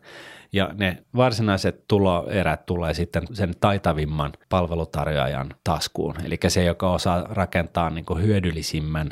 [0.54, 7.90] Ja ne varsinaiset tuloerät tulee sitten sen taitavimman palvelutarjoajan taskuun, eli se, joka osaa rakentaa
[7.90, 9.10] niin kuin hyödyllisimmän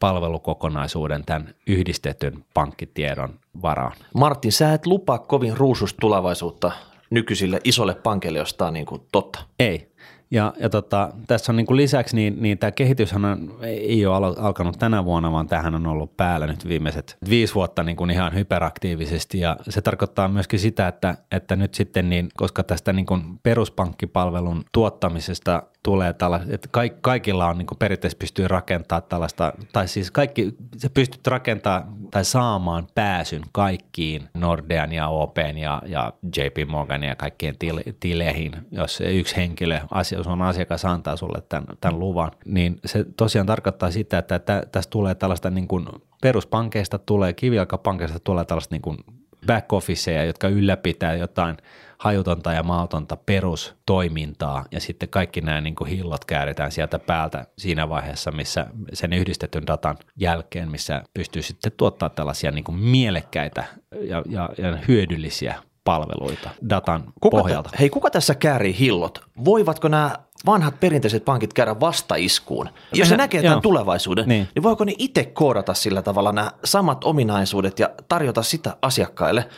[0.00, 3.96] palvelukokonaisuuden tämän yhdistetyn pankkitiedon varaan.
[4.14, 6.72] Martin, sä et lupaa kovin ruususta tulevaisuutta
[7.10, 9.40] nykyisille isolle pankeille, jos tämä on niin kuin totta.
[9.58, 9.89] Ei.
[10.30, 14.34] Ja, ja tota, tässä on niin kuin lisäksi, niin, niin tämä kehityshän on, ei ole
[14.38, 18.34] alkanut tänä vuonna, vaan tähän on ollut päällä nyt viimeiset viisi vuotta niin kuin ihan
[18.34, 19.40] hyperaktiivisesti.
[19.40, 24.64] Ja se tarkoittaa myöskin sitä, että, että nyt sitten, niin, koska tästä niin kuin peruspankkipalvelun
[24.72, 26.68] tuottamisesta tulee tällaista, että
[27.00, 32.24] kaikilla on niin kuin periaatteessa pystyy rakentamaan tällaista, tai siis kaikki, se pystyt rakentamaan tai
[32.24, 37.54] saamaan pääsyn kaikkiin Nordean ja Open ja, ja JP Morgan ja kaikkien
[38.00, 43.46] tileihin, jos yksi henkilö, asia, sun asiakas antaa sulle tämän, tämän luvan, niin se tosiaan
[43.46, 44.40] tarkoittaa sitä, että
[44.72, 45.86] tästä tulee tällaista niin kuin
[46.22, 48.98] peruspankeista tulee, kivijalkapankeista tulee tällaista niin kuin
[49.46, 51.56] back officeja, jotka ylläpitää jotain–
[52.00, 54.64] hajutonta ja maatonta perustoimintaa.
[54.70, 59.66] Ja sitten kaikki nämä niin kuin hillot kääritään sieltä päältä siinä vaiheessa, missä sen yhdistetyn
[59.66, 63.64] datan jälkeen, missä pystyy sitten tuottaa tällaisia niin kuin mielekkäitä
[64.00, 67.70] ja, ja, ja hyödyllisiä palveluita datan kuka pohjalta.
[67.78, 69.20] hei, kuka tässä käärii hillot?
[69.44, 70.12] Voivatko nämä
[70.46, 72.68] vanhat perinteiset pankit käydä vastaiskuun?
[72.94, 74.48] Jos ne näkee tämän tulevaisuuden, niin.
[74.54, 79.48] niin voiko ne itse koodata sillä tavalla nämä samat ominaisuudet ja tarjota sitä asiakkaille?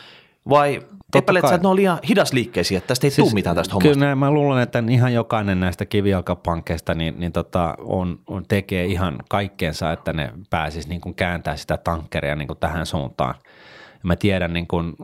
[0.49, 0.83] Vai
[1.15, 3.95] epäilet sä, että ne on liian hidasliikkeisiä, että tästä ei siis, tule mitään tästä hommasta?
[3.95, 9.19] Kyllä mä luulen, että ihan jokainen näistä kivijalkapankkeista niin, niin tota, on, on, tekee ihan
[9.29, 13.35] kaikkeensa, että ne pääsisi niin kuin kääntää sitä tankkeria niin kuin tähän suuntaan–
[14.03, 14.97] mä tiedän, niin kun,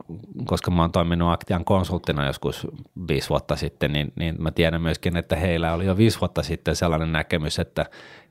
[0.44, 2.66] koska mä oon toiminut Aktian konsulttina joskus
[3.08, 6.76] viisi vuotta sitten, niin, niin mä tiedän myöskin, että heillä oli jo viisi vuotta sitten
[6.76, 7.86] sellainen näkemys, että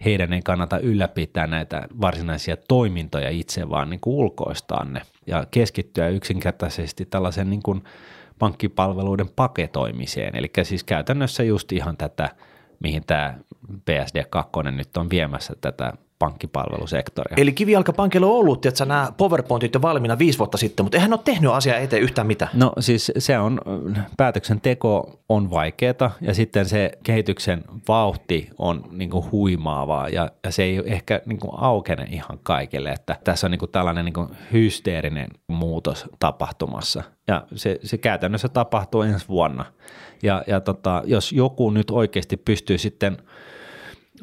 [0.06, 7.06] heidän ei kannata ylläpitää näitä varsinaisia toimintoja itse, vaan niin ulkoistaa ne ja keskittyä yksinkertaisesti
[7.06, 7.84] tällaisen niin kuin
[8.40, 10.36] pankkipalveluiden paketoimiseen.
[10.36, 12.30] Eli siis käytännössä just ihan tätä,
[12.80, 13.38] mihin tämä
[13.92, 17.36] PSD2 nyt on viemässä tätä pankkipalvelusektoria.
[17.38, 21.20] Eli kivijalkapankilla on ollut, että nämä PowerPointit jo valmiina viisi vuotta sitten, mutta eihän ole
[21.24, 22.52] tehnyt asiaa eteen yhtään mitään.
[22.54, 23.62] No siis se on,
[24.18, 30.64] päätöksenteko on vaikeaa ja sitten se kehityksen vauhti on niin kuin huimaavaa ja, ja se
[30.64, 34.30] ei ehkä niin kuin aukene ihan kaikille, että tässä on niin kuin tällainen niin kuin
[34.54, 39.66] hysteerinen muutos tapahtumassa ja se, se käytännössä tapahtuu ensi vuonna.
[40.24, 43.18] Ja, ja tota, jos joku nyt oikeasti pystyy sitten–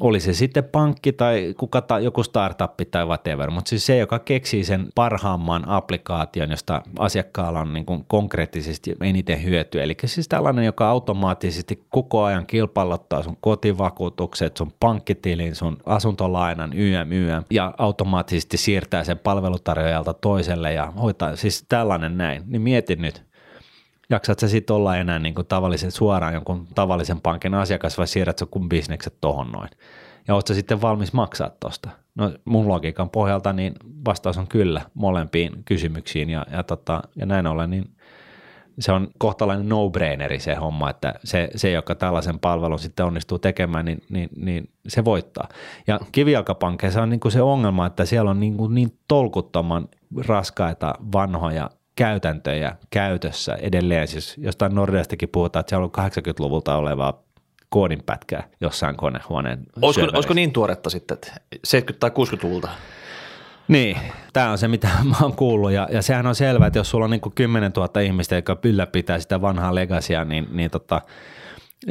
[0.01, 4.19] oli se sitten pankki tai kuka ta, joku startup tai whatever, mutta siis se, joka
[4.19, 9.83] keksii sen parhaamman applikaation, josta asiakkaalla on niin kuin konkreettisesti eniten hyötyä.
[9.83, 17.13] Eli siis tällainen, joka automaattisesti koko ajan kilpailuttaa sun kotivakuutukset, sun pankkitilin, sun asuntolainan, YM,
[17.13, 22.43] YM, ja automaattisesti siirtää sen palvelutarjoajalta toiselle ja hoitaa, siis tällainen näin.
[22.47, 23.23] Niin mietin nyt,
[24.11, 28.39] jaksat sä sitten olla enää niin kuin tavallisen, suoraan jonkun tavallisen pankin asiakas vai siirrät
[28.39, 29.71] sä kun bisnekset tohon noin?
[30.29, 31.89] Ja oot sä sitten valmis maksaa tosta?
[32.15, 37.47] No mun logiikan pohjalta niin vastaus on kyllä molempiin kysymyksiin ja, ja, tota, ja näin
[37.47, 37.95] ollen niin
[38.79, 43.85] se on kohtalainen no-braineri se homma, että se, se joka tällaisen palvelun sitten onnistuu tekemään,
[43.85, 45.49] niin, niin, niin se voittaa.
[45.87, 49.89] Ja kivijalkapankkeissa on niin kuin se ongelma, että siellä on niin, kuin niin tolkuttoman
[50.27, 54.09] raskaita vanhoja käytäntöjä käytössä edelleen.
[54.09, 57.23] Siis jostain Nordeastakin puhutaan, että se on ollut 80-luvulta olevaa
[57.69, 62.69] koodinpätkää jossain konehuoneen olisiko, olisiko niin tuoretta sitten, että 70- tai 60-luvulta?
[63.69, 63.97] Niin,
[64.33, 67.05] tämä on se, mitä mä oon kuullut ja, ja sehän on selvää, että jos sulla
[67.05, 71.03] on niin kuin 10 000 ihmistä, jotka ylläpitää sitä vanhaa legacia, niin, niin tota,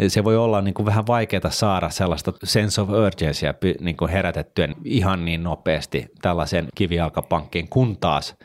[0.07, 3.45] se voi olla niin kuin vähän vaikeaa saada sellaista sense of urgency
[3.81, 8.35] niin kuin herätettyä ihan niin nopeasti tällaisen kivijalkapankkiin, kun taas–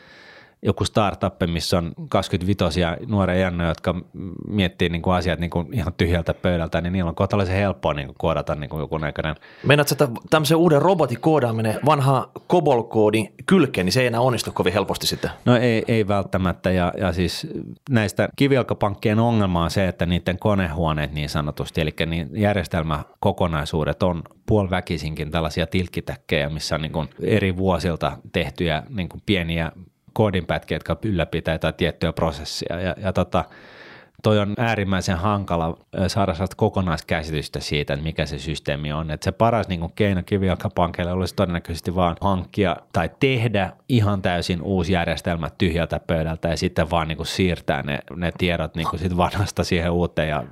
[0.63, 3.95] joku startup, missä on 25 nuoria jannoja, jotka
[4.49, 8.07] miettii niin kuin asiat niin kuin ihan tyhjältä pöydältä, niin niillä on kohtalaisen helppoa niin
[8.07, 9.37] kuin koodata niin kuin joku näköinen.
[9.67, 14.73] Meinaatko, että tämmöisen uuden robotin koodaaminen vanha COBOL-koodin kylkeen, niin se ei enää onnistu kovin
[14.73, 15.31] helposti sitten?
[15.45, 17.47] No ei, ei välttämättä ja, ja siis
[17.91, 25.31] näistä kivijalkapankkien ongelma on se, että niiden konehuoneet niin sanotusti, eli niin järjestelmäkokonaisuudet on puoliväkisinkin
[25.31, 29.73] tällaisia tilkkitäkkejä, missä on niin kuin eri vuosilta tehtyjä niin kuin pieniä
[30.19, 32.81] koodinpätkiä, jotka ylläpitää jotain tiettyä prosessia.
[32.81, 33.45] Ja, ja tota,
[34.23, 35.79] toi on äärimmäisen hankala
[36.09, 39.11] saada sellaista kokonaiskäsitystä siitä, että mikä se systeemi on.
[39.11, 44.63] Että se paras niin kuin keino kivijalkapankeille olisi todennäköisesti vaan hankkia tai tehdä ihan täysin
[44.63, 49.01] uusi järjestelmä tyhjältä pöydältä ja sitten vaan niin kuin siirtää ne, ne tiedot niin kuin
[49.01, 50.45] sit vanhasta siihen uuteen ja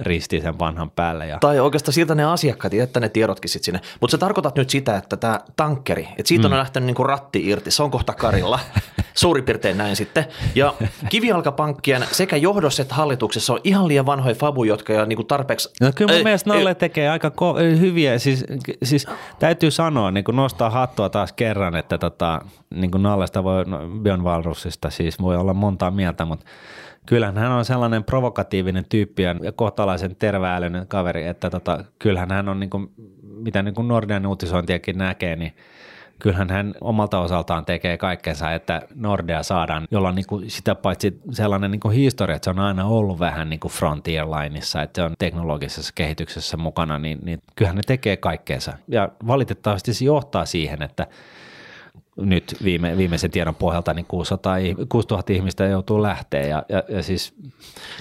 [0.00, 1.26] risti sen vanhan päälle.
[1.26, 1.38] Ja...
[1.38, 3.80] Tai oikeastaan sieltä ne asiakkaat että ne tiedotkin sitten sinne.
[4.00, 6.52] Mutta se tarkoitat nyt sitä, että tämä tankkeri, että siitä mm.
[6.52, 8.60] on lähtenyt niin kuin ratti irti, se on kohta karilla.
[9.14, 10.24] Suurin piirtein näin sitten.
[10.54, 10.74] Ja
[11.08, 15.70] kivijalkapankkien sekä johdossa että hallituksessa on ihan liian vanhoja fabu, jotka on niin tarpeeksi...
[15.80, 18.44] No kyllä mun ei, mielestä Nalle ei, tekee aika ko- hyviä, siis,
[18.82, 19.06] siis
[19.38, 22.40] täytyy sanoa, niin kuin nostaa hattua taas kerran, että tota,
[22.74, 26.46] niin kuin Nallesta voi, no, Björn Valrussista siis voi olla montaa mieltä, mutta
[27.06, 32.60] kyllähän hän on sellainen provokatiivinen tyyppi ja kohtalaisen terveälyinen kaveri, että tota, kyllähän hän on,
[32.60, 32.90] niin kuin,
[33.22, 35.52] mitä niin kuin Nordean uutisointiakin näkee, niin
[36.22, 41.20] kyllähän hän omalta osaltaan tekee kaikkensa, että Nordea saadaan, jolla on niin kuin sitä paitsi
[41.30, 45.00] sellainen niin kuin historia, että se on aina ollut vähän niin kuin Frontier Lineissa, että
[45.00, 48.72] se on teknologisessa kehityksessä mukana, niin, niin kyllähän ne tekee kaikkeensa.
[48.88, 51.06] Ja valitettavasti se johtaa siihen, että
[52.16, 54.56] nyt viime, viimeisen tiedon pohjalta niin 600,
[54.88, 57.34] 6000 ihmistä joutuu lähteä ja, ja, ja siis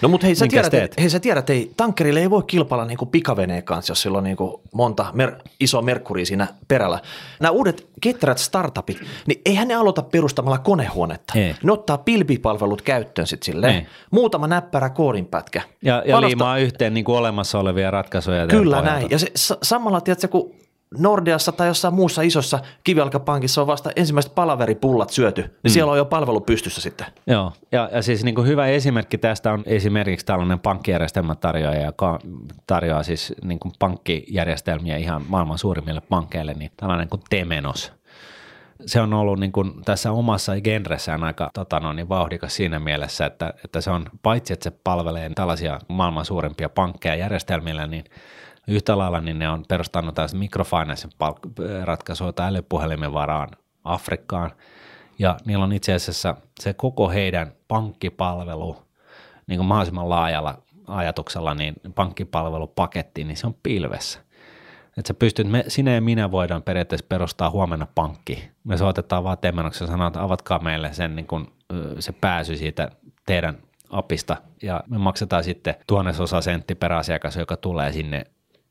[0.02, 0.96] No mutta hei sä, tiedät, teet?
[1.00, 4.24] hei sä tiedät, ei, tankkerille ei voi kilpailla niin kuin pikaveneen kanssa, jos sillä on
[4.24, 7.00] niin kuin monta mer, isoa merkkuria siinä perällä.
[7.40, 11.34] Nämä uudet ketterät startupit, niin eihän ne aloita perustamalla konehuonetta.
[11.40, 11.56] Ei.
[11.64, 13.76] Ne ottaa pilvipalvelut käyttöön sitten silleen.
[13.76, 13.86] Ei.
[14.12, 15.62] Muutama näppärä koodinpätkä.
[15.82, 18.48] ja, ja Panostaa- liimaa yhteen niin kuin olemassa olevia ratkaisuja.
[18.48, 19.00] Kyllä pohjalta.
[19.00, 19.08] näin.
[19.12, 20.52] Ja se, sa- samalla, tiedätkö, kun
[20.98, 25.70] Nordeassa tai jossain muussa isossa kivijalkapankissa on vasta ensimmäiset palaveripullat syöty, niin mm.
[25.70, 27.08] siellä on jo palvelu pystyssä sitten.
[27.28, 32.20] Joo, ja, ja siis niin kuin hyvä esimerkki tästä on esimerkiksi tällainen pankkijärjestelmätarjoaja, joka
[32.68, 37.94] tarjoaa siis niin kuin pankkijärjestelmiä ihan maailman suurimmille pankkeille, niin tällainen kuin Temenos.
[38.86, 43.26] Se on ollut niin kuin tässä omassa genressään aika tota no, niin vauhdikas siinä mielessä,
[43.26, 48.04] että, että se on paitsi, että se palvelee tällaisia maailman suurimpia pankkeja järjestelmillä, niin
[48.72, 51.10] yhtä lailla niin ne on perustanut tällaisen microfinance
[51.84, 53.50] ratkaisuja tai älypuhelimen varaan
[53.84, 54.52] Afrikkaan.
[55.20, 58.78] Ja niillä on itse asiassa se koko heidän pankkipalvelu
[59.48, 64.20] niin kuin mahdollisimman laajalla ajatuksella, niin pankkipalvelupaketti, niin se on pilvessä.
[64.98, 68.52] Että sä pystyt, me, sinä ja minä voidaan periaatteessa perustaa huomenna pankki.
[68.64, 71.52] Me soitetaan vaan Temenoksen ja sanotaan, että avatkaa meille sen, niin kun,
[72.00, 72.92] se pääsy siitä
[73.26, 73.58] teidän
[73.90, 78.24] apista ja me maksetaan sitten tuonnesosa sentti per asiakas, joka tulee sinne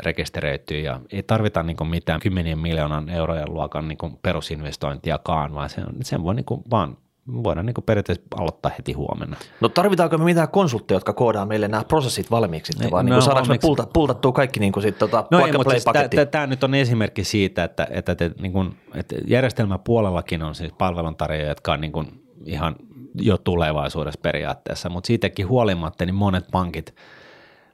[0.02, 5.94] rekisteröityy ja ei tarvita niin mitään kymmenien miljoonan eurojen luokan niin perusinvestointiakaan, vaan se on,
[6.02, 6.96] sen voi niin vaan
[7.42, 9.36] voidaan niin periaatteessa aloittaa heti huomenna.
[9.60, 13.10] No tarvitaanko me mitään konsultteja, jotka koodaa meille nämä prosessit valmiiksi sitten, Ei, vai niin
[13.10, 15.70] no, kuin saadaanko me onneksi- pulta, pultattua kaikki niin kuin sit, tota, No ei, mutta
[15.70, 15.84] siis
[16.30, 21.48] tämä nyt on esimerkki siitä, että, että, te, niin kun, että järjestelmäpuolellakin on siis palveluntarjoajia,
[21.48, 22.06] jotka on niin kun
[22.44, 22.76] ihan
[23.14, 26.94] jo tulevaisuudessa periaatteessa, mutta siitäkin huolimatta niin monet pankit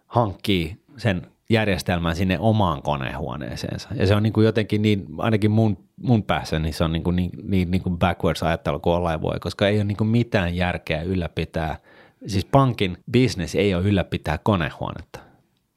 [0.06, 3.88] hankkii sen järjestelmän sinne omaan konehuoneeseensa.
[3.94, 7.02] Ja se on niin kuin jotenkin niin, ainakin mun, mun päässä, niin se on niin,
[7.02, 10.08] kuin niin, niin, niin kuin backwards ajattelu kuin olla voi, koska ei ole niin kuin
[10.08, 11.76] mitään järkeä ylläpitää,
[12.26, 15.20] siis pankin business ei ole ylläpitää konehuonetta.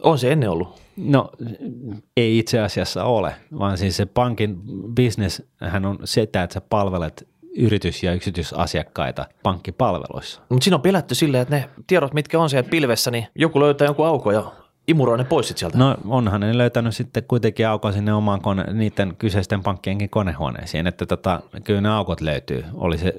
[0.04, 0.82] On se ennen ollut.
[0.98, 1.30] No
[2.18, 4.62] ei itse asiassa ole, vaan siis se pankin
[4.96, 7.28] business hän on sitä, että sä palvelet
[7.58, 10.42] yritys- ja yksityisasiakkaita pankkipalveluissa.
[10.50, 13.86] Mutta siinä on pelätty silleen, että ne tiedot, mitkä on siellä pilvessä, niin joku löytää
[13.86, 14.52] jonkun aukon ja
[14.90, 15.78] imuroi ne pois sieltä.
[15.78, 21.06] No onhan ne löytänyt sitten kuitenkin aukon sinne omaan kone, niiden kyseisten pankkienkin konehuoneisiin, että
[21.06, 23.14] tota, kyllä ne aukot löytyy, oli se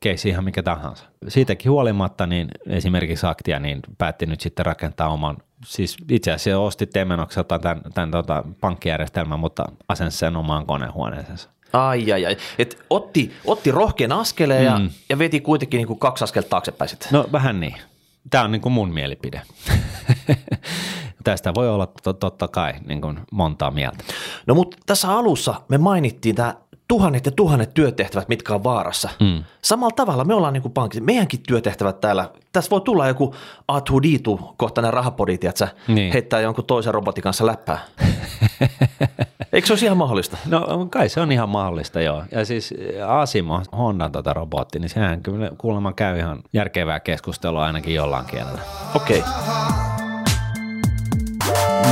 [0.00, 1.04] keissi ihan mikä tahansa.
[1.28, 6.86] Siitäkin huolimatta niin esimerkiksi Aktia niin päätti nyt sitten rakentaa oman, siis itse asiassa osti
[6.86, 11.48] Temenokselta tämän, tämän tota, pankkijärjestelmän, mutta asensi sen omaan konehuoneeseensa.
[11.72, 12.36] Ai, ai, ai.
[12.58, 17.08] Et otti, otti rohkean askeleen ja, ja veti kuitenkin niin kuin kaksi askelta taaksepäin sitten.
[17.12, 17.74] No vähän niin.
[18.30, 19.42] Tämä on niin kuin mun mielipide.
[21.24, 24.04] Tästä voi olla to- totta kai niin kuin montaa mieltä.
[24.46, 26.54] No mutta tässä alussa me mainittiin tämä
[26.88, 29.08] tuhannet ja tuhannet työtehtävät, mitkä on vaarassa.
[29.20, 29.44] Mm.
[29.62, 33.34] Samalla tavalla me ollaan niin kuin pankki, meidänkin työtehtävät täällä, tässä voi tulla joku
[33.68, 36.12] Atuditu kohtainen rahapodi, että Niin.
[36.12, 37.78] heittää jonkun toisen robotin kanssa läppää.
[39.52, 40.36] Eikö se olisi ihan mahdollista?
[40.46, 42.22] No kai se on ihan mahdollista joo.
[42.30, 42.74] Ja siis
[43.08, 48.60] Asimo, Hondan tota robotti, niin sehän kyllä kuulemma käy ihan järkevää keskustelua ainakin jollain kielellä.
[48.94, 49.18] Okei.
[49.18, 50.03] Okay.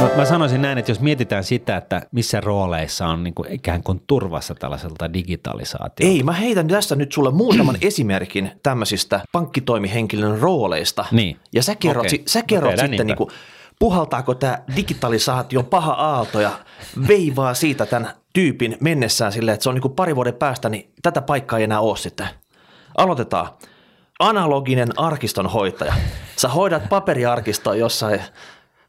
[0.01, 3.83] Mä, mä sanoisin näin, että jos mietitään sitä, että missä rooleissa on niin kuin ikään
[3.83, 6.15] kuin turvassa tällaiselta digitalisaatiolta.
[6.15, 11.05] Ei, mä heitän tässä nyt sulle muutaman esimerkin tämmöisistä pankkitoimihenkilön rooleista.
[11.11, 11.37] Niin.
[11.53, 12.19] Ja sä kerrot, okay.
[12.27, 13.05] sä kerrot sitten, niinpä.
[13.05, 13.31] niin kuin,
[13.79, 16.51] puhaltaako tämä digitalisaation paha aalto ja
[17.09, 20.93] veivaa siitä tämän tyypin mennessään silleen, että se on niin kuin pari vuoden päästä, niin
[21.03, 22.27] tätä paikkaa ei enää ole sitten.
[22.99, 23.49] Aloitetaan.
[24.19, 25.95] Analoginen arkistonhoitaja.
[26.37, 28.21] Sä hoidat paperiarkistoa jossain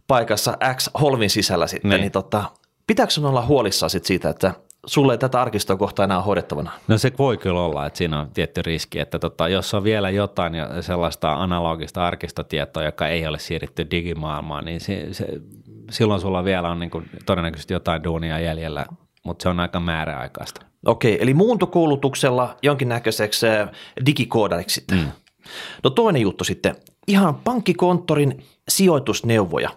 [0.08, 2.02] paikassa X holvin sisällä sitten, Niin.
[2.02, 2.44] niin, tota,
[2.88, 4.54] pitääkö sun olla huolissaan sit siitä, että
[4.86, 6.72] sulle ei tätä arkistoa kohta enää hoidettavana?
[6.88, 10.10] No se voi kyllä olla, että siinä on tietty riski, että tota, jos on vielä
[10.10, 15.26] jotain sellaista analogista arkistotietoa, joka ei ole siirretty digimaailmaan, niin se, se,
[15.92, 18.86] silloin sulla vielä on niin kuin todennäköisesti jotain duunia jäljellä,
[19.26, 20.62] mutta se on aika määräaikaista.
[20.86, 23.70] Okei, eli muuntokoulutuksella jonkinnäköiseksi äh,
[24.06, 24.98] digikoodariksi sitten.
[24.98, 25.12] Mm.
[25.84, 26.76] No toinen juttu sitten,
[27.08, 29.70] ihan pankkikonttorin sijoitusneuvoja.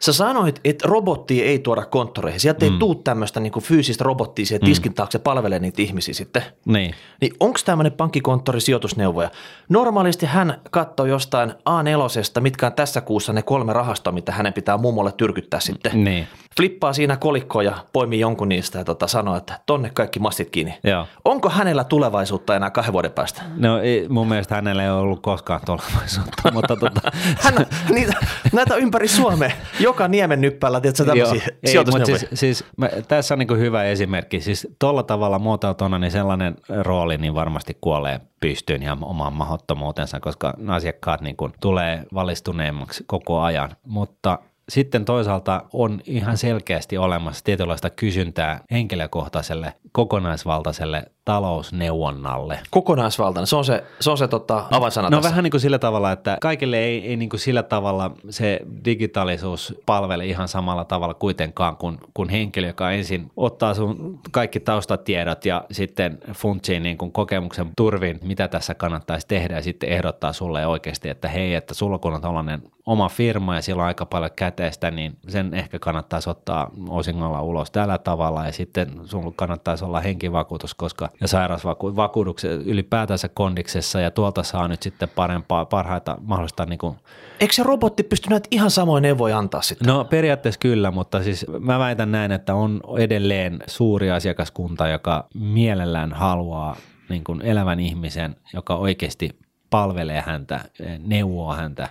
[0.00, 2.40] Sä sanoit, että robottia ei tuoda konttoreihin.
[2.40, 2.72] Sieltä mm.
[2.72, 6.42] ei tuu tämmöistä niin fyysistä robottia siihen tiskin taakse palvelee niitä ihmisiä sitten.
[6.64, 6.94] Niin.
[7.20, 9.30] Niin onko tämmöinen pankkikonttori sijoitusneuvoja?
[9.68, 14.76] Normaalisti hän katsoo jostain A4, mitkä on tässä kuussa ne kolme rahastoa, mitä hänen pitää
[14.76, 16.04] mummolle tyrkyttää sitten.
[16.04, 16.28] Niin.
[16.56, 20.78] Flippaa siinä kolikkoa ja poimii jonkun niistä ja tota, sanoo, että tonne kaikki mastit kiinni.
[20.84, 21.06] Joo.
[21.24, 23.42] Onko hänellä tulevaisuutta enää kahden vuoden päästä?
[23.56, 27.00] No ei, mun mielestä hänellä ei ollut koskaan tulevaisuutta, mutta tota,
[27.40, 28.12] Hän, niitä,
[28.52, 31.42] näitä ympäri Suomea, joka niemen nyppäällä, tiedätkö, tämmöisiä
[31.74, 34.40] Joo, ei, siis, siis mä, tässä on niin hyvä esimerkki.
[34.40, 40.54] Siis tuolla tavalla muotoiltuna niin sellainen rooli niin varmasti kuolee pystyyn ja omaan mahdottomuutensa, koska
[40.68, 43.70] asiakkaat niin kuin tulee valistuneemmaksi koko ajan.
[43.86, 44.38] Mutta
[44.68, 52.60] sitten toisaalta on ihan selkeästi olemassa tietynlaista kysyntää henkilökohtaiselle, kokonaisvaltaiselle talousneuvonnalle.
[52.70, 55.30] Kokonaisvaltainen, se on se, se, on se tota, avainsana No tässä.
[55.30, 59.74] vähän niin kuin sillä tavalla, että kaikille ei, ei niin kuin sillä tavalla se digitaalisuus
[59.86, 65.64] palvele ihan samalla tavalla kuitenkaan kuin, kuin henkilö, joka ensin ottaa sun kaikki taustatiedot ja
[65.70, 71.08] sitten funtsii niin kuin kokemuksen turvin, mitä tässä kannattaisi tehdä ja sitten ehdottaa sulle oikeasti,
[71.08, 74.90] että hei, että sulla kun on tällainen oma firma ja sillä on aika paljon käteistä,
[74.90, 80.74] niin sen ehkä kannattaisi ottaa osingolla ulos tällä tavalla ja sitten sun kannattaisi olla henkivakuutus,
[80.74, 86.96] koska ja sairausvakuutuksen ylipäätänsä kondiksessa ja tuolta saa nyt sitten parempaa, parhaita mahdollista niin kuin
[87.40, 89.88] Eikö se robotti pysty näitä ihan samoja neuvoja antaa sitten?
[89.88, 96.12] No periaatteessa kyllä, mutta siis mä väitän näin, että on edelleen suuri asiakaskunta, joka mielellään
[96.12, 96.76] haluaa
[97.08, 99.30] niin kuin elävän ihmisen, joka oikeasti
[99.70, 100.60] palvelee häntä,
[100.98, 101.88] neuvoo häntä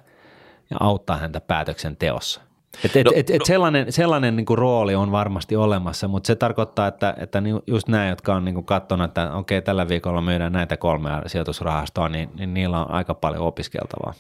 [0.70, 2.42] ja auttaa häntä päätöksenteossa.
[2.86, 6.28] Et, et, No, et, et no- sellainen, sellainen niin kuin rooli on varmasti olemassa, mutta
[6.28, 10.54] se tarkoittaa, että, että just nämä, jotka on niin katsonut, että okei, tällä viikolla myydään
[10.54, 14.14] näitä kolmea sijoitusrahastoa, niin, niin niillä on aika paljon opiskeltavaa.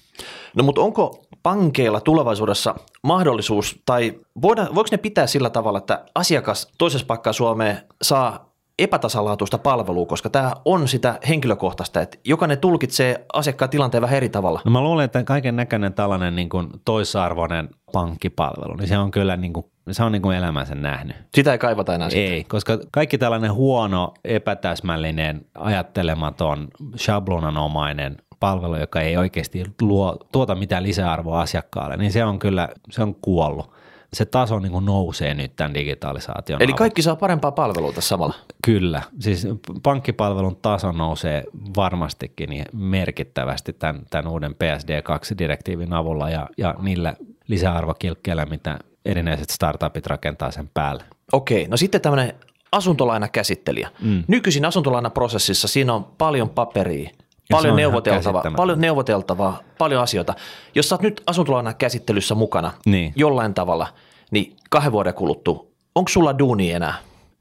[0.56, 6.68] No mutta onko pankeilla tulevaisuudessa mahdollisuus, tai voida, voiko ne pitää sillä tavalla, että asiakas
[6.78, 8.51] toisessa paikkaa Suomeen saa
[8.84, 14.62] epätasalaatuista palvelua, koska tämä on sitä henkilökohtaista, että jokainen tulkitsee asiakkaan tilanteen vähän eri tavalla.
[14.66, 19.38] No mä luulen, että kaiken näköinen tällainen niin kuin toisarvoinen pankkipalvelu, niin se on kyllä
[19.38, 21.16] niin kuin, se on niin kuin elämänsä nähnyt.
[21.36, 22.34] Sitä ei kaivata enää sitten.
[22.34, 26.68] Ei, koska kaikki tällainen huono, epätäsmällinen, ajattelematon,
[26.98, 33.04] shablonanomainen palvelu, joka ei oikeasti luo, tuota mitään lisäarvoa asiakkaalle, niin se on kyllä, se
[33.04, 33.72] on kuollut.
[34.16, 36.78] Se taso niin kuin nousee nyt tämän digitalisaation Eli avulla.
[36.78, 38.36] kaikki saa parempaa palvelua tässä samalla.
[38.66, 39.48] Kyllä, siis
[39.84, 41.44] pankkipalvelun taso nousee
[41.76, 47.16] varmastikin niin merkittävästi tämän, tämän uuden PSD2-direktiivin avulla ja, ja niillä
[47.48, 51.04] lisäarvokilkkeillä, mitä erinäiset startupit rakentaa sen päälle.
[51.32, 52.34] Okei, no sitten tämmöinen
[52.72, 53.90] asuntolainakäsittelijä.
[54.02, 54.24] Mm.
[54.28, 57.10] Nykyisin asuntolainaprosessissa siinä on paljon paperia,
[57.52, 60.34] paljon neuvoteltavaa, paljon neuvoteltavaa, paljon asioita.
[60.76, 63.14] Jos sä oot nyt asuntolainakäsittelyssä mukana Niin.
[63.16, 63.88] jollain tavalla,
[64.32, 66.94] niin kahden vuoden kuluttua, onko sulla duuni enää?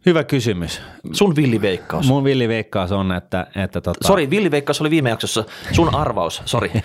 [0.07, 0.81] Hyvä kysymys.
[1.13, 2.07] Sun villiveikkaus.
[2.09, 5.45] Mun villiveikkaus on, että, että tota, Sori, villiveikkaus oli viime jaksossa.
[5.73, 6.71] Sun arvaus, sori.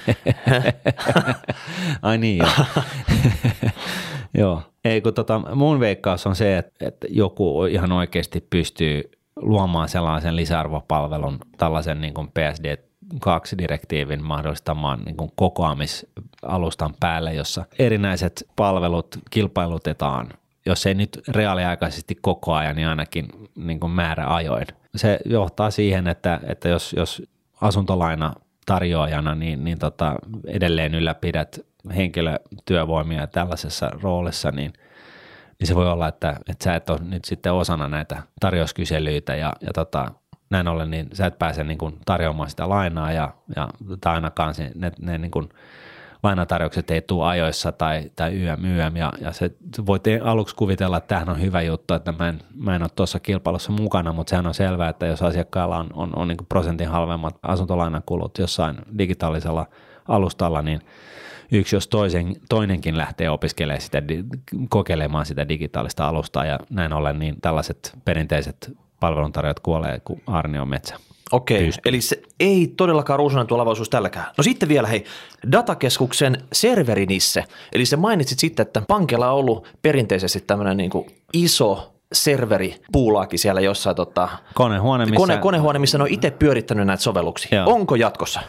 [2.02, 2.48] Ai niin joo.
[4.38, 4.62] joo.
[4.86, 9.04] Ei kun tota, mun veikkaus on se, että, että joku ihan oikeasti pystyy
[9.42, 12.78] luomaan sellaisen lisäarvopalvelun tällaisen niin kuin PSD
[13.14, 20.30] 2-direktiivin mahdollistamaan niin kuin kokoamisalustan päälle, jossa erinäiset palvelut kilpailutetaan,
[20.66, 24.68] jos ei nyt reaaliaikaisesti koko ajan, niin ainakin niin kuin määräajoin.
[24.96, 27.24] Se johtaa siihen, että, että jos, jos
[27.62, 28.34] asuntolaina
[28.66, 30.16] tarjoajana, niin, niin tota,
[30.48, 31.60] edelleen ylläpidät
[31.96, 34.74] henkilötyövoimia tällaisessa roolissa, niin,
[35.60, 39.54] niin se voi olla, että, että sä et ole nyt sitten osana näitä tarjouskyselyitä ja,
[39.62, 40.12] ja tota,
[40.56, 43.70] näin ollen niin sä et pääse niin kuin tarjoamaan sitä lainaa ja, ja
[44.02, 45.50] tai ainakaan se, ne, ne niin kuin
[46.24, 49.52] lainatarjoukset ei tule ajoissa tai, tai YM, YM ja, ja se
[49.86, 53.20] voit aluksi kuvitella, että tämähän on hyvä juttu, että mä en, mä en ole tuossa
[53.20, 56.88] kilpailussa mukana, mutta sehän on selvää, että jos asiakkaalla on, on, on niin kuin prosentin
[56.88, 59.66] halvemmat asuntolainakulut jossain digitaalisella
[60.08, 60.82] alustalla, niin
[61.52, 64.02] yksi jos toisen, toinenkin lähtee opiskelemaan sitä,
[64.70, 70.96] kokeilemaan sitä digitaalista alustaa ja näin ollen, niin tällaiset perinteiset palveluntarjoajat kuolee kuin Arnion metsä.
[71.32, 71.82] Okei, Pystyy.
[71.86, 74.26] eli se ei todellakaan ruusunen tulevaisuus tälläkään.
[74.38, 75.06] No sitten vielä hei,
[75.52, 80.92] datakeskuksen serverinisse, eli se mainitsit sitten, että pankilla on ollut perinteisesti tämmöinen niin
[81.34, 86.88] iso serveri puulaakin siellä jossain tota, Konehuone, missä kone, konehuone, missä ne on itse pyörittänyt
[86.88, 87.58] näitä sovelluksia.
[87.58, 87.74] Joo.
[87.74, 88.40] Onko jatkossa?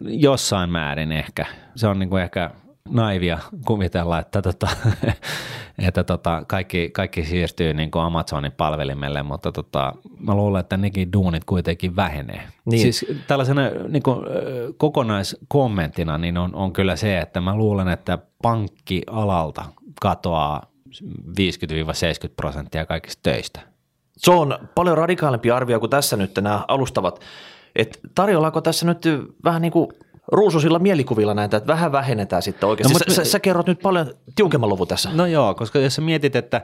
[0.00, 1.46] jossain määrin ehkä.
[1.76, 2.50] Se on niin kuin ehkä
[2.90, 4.68] naivia kuvitella, että tota,
[5.88, 11.12] että tota, kaikki, kaikki siirtyy niin kuin Amazonin palvelimelle, mutta tota, mä luulen, että nekin
[11.12, 12.42] duunit kuitenkin vähenee.
[12.64, 12.80] Niin.
[12.82, 14.18] Siis tällaisena niin kuin,
[14.76, 19.64] kokonaiskommenttina niin on, on kyllä se, että mä luulen, että pankkialalta
[20.00, 20.62] katoaa
[21.02, 21.02] 50-70
[22.36, 23.60] prosenttia kaikista töistä.
[24.16, 27.20] Se on paljon radikaalimpi arvio kuin tässä nyt nämä alustavat.
[27.76, 29.02] Et tarjollaanko tässä nyt
[29.44, 29.88] vähän niin kuin
[30.32, 32.92] ruususilla mielikuvilla näitä, että vähän vähennetään sitten oikeasti.
[32.94, 35.10] No, No, mutta- sä, sä, sä kerrot nyt paljon tiukemman luvun tässä.
[35.12, 36.60] No joo, koska jos sä mietit, että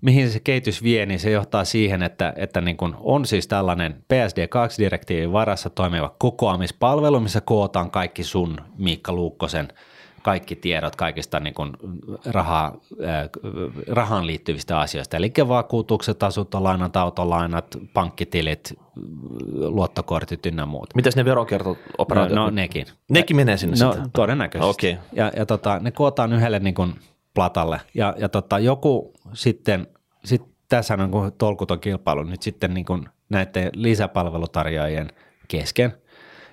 [0.00, 4.04] mihin se kehitys vie, niin se johtaa siihen, että, että niin kun on siis tällainen
[4.14, 9.68] PSD2-direktiivin varassa toimiva kokoamispalvelu, missä kootaan kaikki sun Miikka Luukkosen
[10.22, 11.76] kaikki tiedot kaikista niin kun
[12.26, 12.66] rahaa,
[13.04, 13.28] äh,
[13.88, 18.74] rahaan liittyvistä asioista, eli vakuutukset, asuntolainat, autolainat, pankkitilit,
[19.54, 20.94] luottokortit ynnä muut.
[20.94, 22.34] Mitäs ne No, veronkierto-operaatiot?
[22.34, 22.86] no nekin.
[23.10, 24.10] Nekin menee sinne No sitten.
[24.12, 24.70] todennäköisesti.
[24.70, 24.98] Okei.
[25.12, 26.94] Ja, ja tota, ne kootaan yhdelle niin kuin
[27.34, 29.86] platalle ja, ja tota, joku sitten,
[30.24, 35.12] sit tässä on tolkuton kilpailu nyt sitten niin kuin näiden lisäpalvelutarjoajien
[35.48, 35.92] kesken.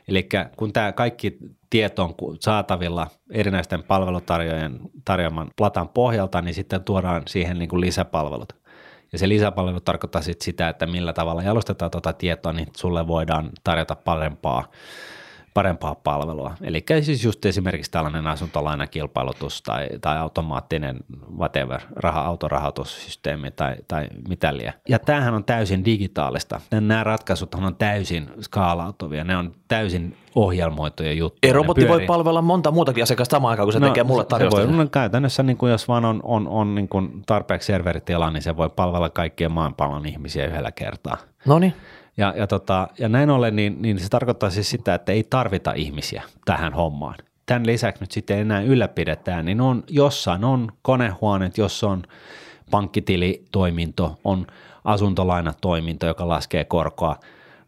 [0.07, 1.37] Eli kun tämä kaikki
[1.69, 8.53] tieto on saatavilla erinäisten palvelutarjoajien tarjoaman platan pohjalta, niin sitten tuodaan siihen niin kuin lisäpalvelut.
[9.11, 13.49] Ja se lisäpalvelu tarkoittaa sit sitä, että millä tavalla jalostetaan tuota tietoa, niin sulle voidaan
[13.63, 14.71] tarjota parempaa
[15.57, 16.53] parempaa palvelua.
[16.61, 20.97] Eli siis just esimerkiksi tällainen asuntolainakilpailutus tai, tai automaattinen
[21.37, 24.73] whatever, raha, autorahoitussysteemi tai, tai mitä liian.
[24.89, 26.61] Ja tämähän on täysin digitaalista.
[26.71, 31.49] Nämä ratkaisut on täysin skaalautuvia, ne on täysin ohjelmoituja juttuja.
[31.49, 34.27] Ei robotti voi palvella monta muutakin asiakasta samaan aikaan, kun se no, tekee mulle se
[34.27, 34.67] tarjousta.
[34.67, 38.41] voi, no, käytännössä niin kuin jos vaan on, on, on niin kuin tarpeeksi serveritila, niin
[38.41, 41.17] se voi palvella kaikkien maanpallon ihmisiä yhdellä kertaa.
[41.45, 41.73] No niin.
[42.17, 45.73] Ja, ja, tota, ja näin ollen, niin, niin se tarkoittaa siis sitä, että ei tarvita
[45.73, 47.15] ihmisiä tähän hommaan.
[47.45, 52.03] Tämän lisäksi nyt sitten enää ylläpidetään, niin on jossain on konehuoneet, jossa on
[52.71, 54.47] pankkitilitoiminto, on
[54.83, 57.15] asuntolainatoiminto, joka laskee korkoa,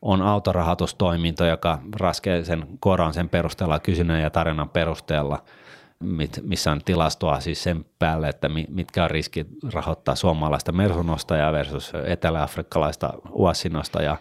[0.01, 5.43] on autorahoitustoiminto, joka laskee sen koron sen perusteella, kysynnän ja tarjonnan perusteella,
[6.03, 11.53] mit, missä on tilastoa siis sen päälle, että mi- mitkä on riskit rahoittaa suomalaista mersunostajaa
[11.53, 14.17] versus etelä-afrikkalaista uassinostajaa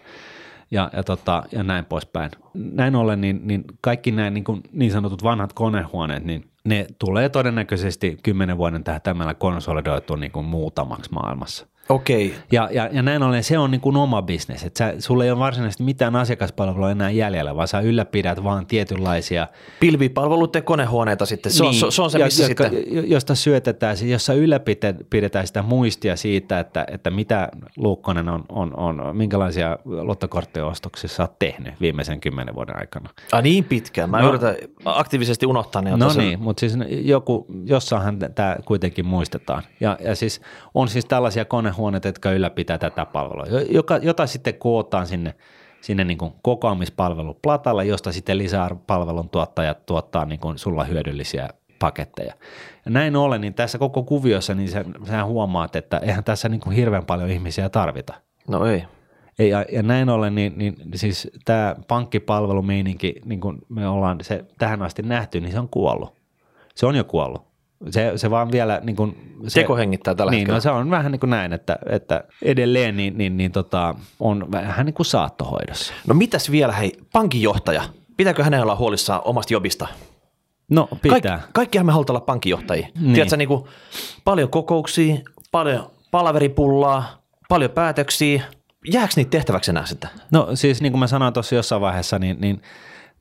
[0.71, 2.31] ja, ja, tota, ja näin poispäin.
[2.53, 7.29] Näin ollen niin, niin kaikki nämä niin, kuin niin sanotut vanhat konehuoneet, niin ne tulee
[7.29, 11.67] todennäköisesti kymmenen vuoden tähtäimellä konsolidoitua niin kuin muutamaksi maailmassa.
[11.89, 12.35] Okei.
[12.51, 15.31] Ja, ja, ja näin ollen se on niin kuin oma bisnes, että sä, sulla ei
[15.31, 19.47] ole varsinaisesti mitään asiakaspalvelua enää jäljellä, vaan sä ylläpidät vaan tietynlaisia
[19.79, 21.51] Pilvipalveluiden konehuoneita sitten.
[21.51, 22.95] Se, on, se, se on se, Niin, ja- missä jotka, sitten...
[22.95, 29.17] jo- Josta syötetään, jossa ylläpidetään sitä muistia siitä, että, että mitä Luukkonen on, on, on,
[29.17, 33.09] minkälaisia luottokorttioostoksia sä oot tehnyt viimeisen kymmenen vuoden aikana.
[33.31, 34.09] Ah, niin pitkään.
[34.09, 34.29] Mä No.
[34.29, 35.89] yritän aktiivisesti unohtaa ne.
[35.91, 39.63] No jotta se- niin, mutta siis joku, jossainhan tämä kuitenkin muistetaan.
[39.79, 40.41] Ja, ja siis
[40.73, 45.35] on siis tällaisia konehuoneita, jotka ylläpitää tätä palvelua, jo- joka, jota sitten kootaan sinne,
[45.81, 51.49] sinne niin kuin kokoamispalveluplatalle, josta sitten lisäpalvelun tuottajat tuottaa niin kuin sulla hyödyllisiä
[51.79, 52.33] paketteja.
[52.85, 56.61] Ja näin ollen, niin tässä koko kuviossa, niin sä, sä huomaat, että eihän tässä niin
[56.61, 58.13] kuin hirveän paljon ihmisiä tarvita.
[58.47, 58.83] No ei.
[59.39, 64.45] Ei, Ja, ja näin ollen, niin, niin siis tämä pankkipalvelumeininki, niin kuin me ollaan se
[64.57, 66.13] tähän asti nähty, niin se on kuollut.
[66.75, 67.48] Se on jo kuollut.
[67.89, 70.57] Se, se vaan vielä niin kuin, se, Teko hengittää tällä niin, hetkellä.
[70.57, 74.51] no se on vähän niin kuin näin, että, että edelleen niin, niin, niin tota, on
[74.51, 75.93] vähän niin kuin saattohoidossa.
[76.07, 77.83] No mitäs vielä, hei, pankinjohtaja.
[78.17, 79.87] Pitääkö hänen olla huolissaan omasta jobista?
[80.69, 81.37] No pitää.
[81.37, 82.87] Kaik, kaikkihan me halutaan olla pankinjohtajia.
[82.87, 83.03] Niin.
[83.03, 83.13] Niin.
[83.13, 83.63] Tiedätkö, niin kuin,
[84.23, 85.15] paljon kokouksia,
[85.51, 88.43] paljon palaveripullaa, paljon päätöksiä.
[88.91, 90.09] Jääkö niitä tehtäväksi enää sitten?
[90.31, 92.61] No siis niin kuin mä sanoin tuossa jossain vaiheessa, niin, niin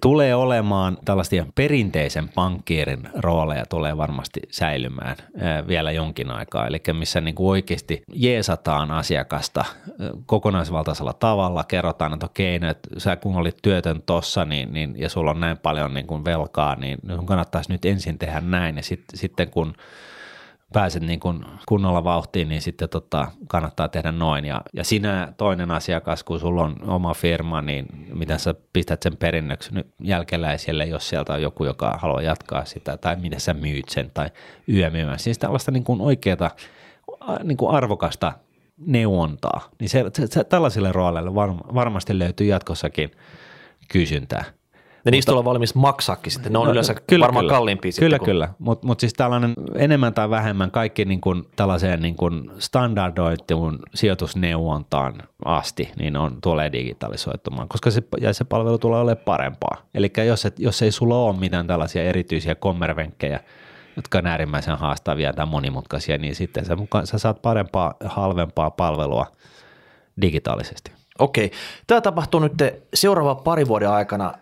[0.03, 6.67] tulee olemaan tällaisia perinteisen pankkiirin rooleja tulee varmasti säilymään ää, vielä jonkin aikaa.
[6.67, 9.65] Eli missä niin kuin oikeasti jeesataan asiakasta
[10.27, 15.09] kokonaisvaltaisella tavalla, kerrotaan, että okei, no, että sä kun olit työtön tossa niin, niin, ja
[15.09, 18.83] sulla on näin paljon niin kuin velkaa, niin sun kannattaisi nyt ensin tehdä näin ja
[18.83, 19.75] sit, sitten kun
[20.73, 24.45] pääset niin kuin kunnolla vauhtiin, niin sitten tota, kannattaa tehdä noin.
[24.45, 29.17] Ja, ja sinä toinen asiakas, kun sulla on oma firma, niin miten sä pistät sen
[29.17, 33.89] perinnöksi nyt jälkeläiselle, jos sieltä on joku, joka haluaa jatkaa sitä, tai miten sä myyt
[33.89, 34.31] sen, tai
[34.69, 35.19] yömyymään.
[35.19, 36.51] Siis tällaista niin kuin oikeata,
[37.45, 38.33] niin kuin arvokasta
[38.87, 39.71] neuvontaa.
[39.81, 43.11] Niin se, se, se, tällaisille rooleille varm, varmasti löytyy jatkossakin
[43.89, 44.45] kysyntää.
[45.05, 46.53] Ja niistä ollaan valmis maksaakin sitten.
[46.53, 47.55] Ne on no, yleensä kyllä, varmaan kyllä.
[47.55, 48.25] kalliimpia Kyllä, sitten.
[48.33, 48.49] kyllä.
[48.59, 55.23] Mutta mut siis tällainen enemmän tai vähemmän kaikki niin kuin tällaiseen niin kuin standardoituun sijoitusneuvontaan
[55.45, 59.77] asti, niin on, tulee digitalisoitumaan, koska se, ja se palvelu tulee olemaan parempaa.
[59.95, 63.41] Eli jos, et, jos ei sulla ole mitään tällaisia erityisiä kommervenkkejä,
[63.97, 69.27] jotka on äärimmäisen haastavia tai monimutkaisia, niin sitten sä, mukaan, sä saat parempaa, halvempaa palvelua
[70.21, 70.93] digitaalisesti.
[71.19, 71.51] Okei.
[71.87, 72.53] Tämä tapahtuu nyt
[72.95, 74.33] seuraava pari vuoden aikana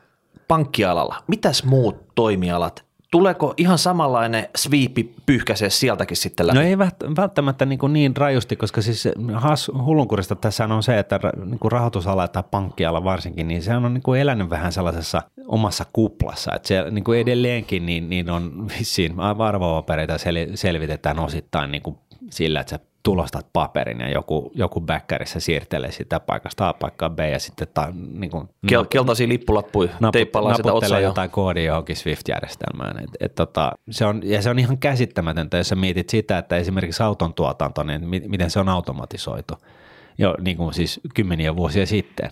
[0.48, 1.22] pankkialalla.
[1.26, 6.58] Mitäs muut toimialat Tuleeko ihan samanlainen sviipi pyyhkäisee sieltäkin sitten läpi?
[6.58, 6.78] No ei
[7.16, 11.72] välttämättä niin, kuin niin rajusti, koska siis has, hullunkurista tässä on se, että niin kuin
[11.72, 16.52] rahoitusala tai pankkiala varsinkin, niin se on niin kuin elänyt vähän sellaisessa omassa kuplassa.
[16.54, 21.96] Että se niin kuin edelleenkin niin, niin on vissiin arvopapereita sel, selvitetään osittain niin kuin
[22.30, 27.18] sillä, että sä tulostat paperin ja joku, joku backerissa siirtelee sitä paikasta A paikkaan B
[27.32, 33.04] ja sitten ta, niin kuin, Kel, keltaisia lippulappuja teippaillaan sitä otsaa jotain koodia johonkin Swift-järjestelmään.
[33.04, 36.56] Et, et, tota, se on, ja se on ihan käsittämätöntä, jos sä mietit sitä, että
[36.56, 39.54] esimerkiksi auton tuotanto, niin miten se on automatisoitu
[40.18, 42.30] jo niin kuin siis kymmeniä vuosia sitten.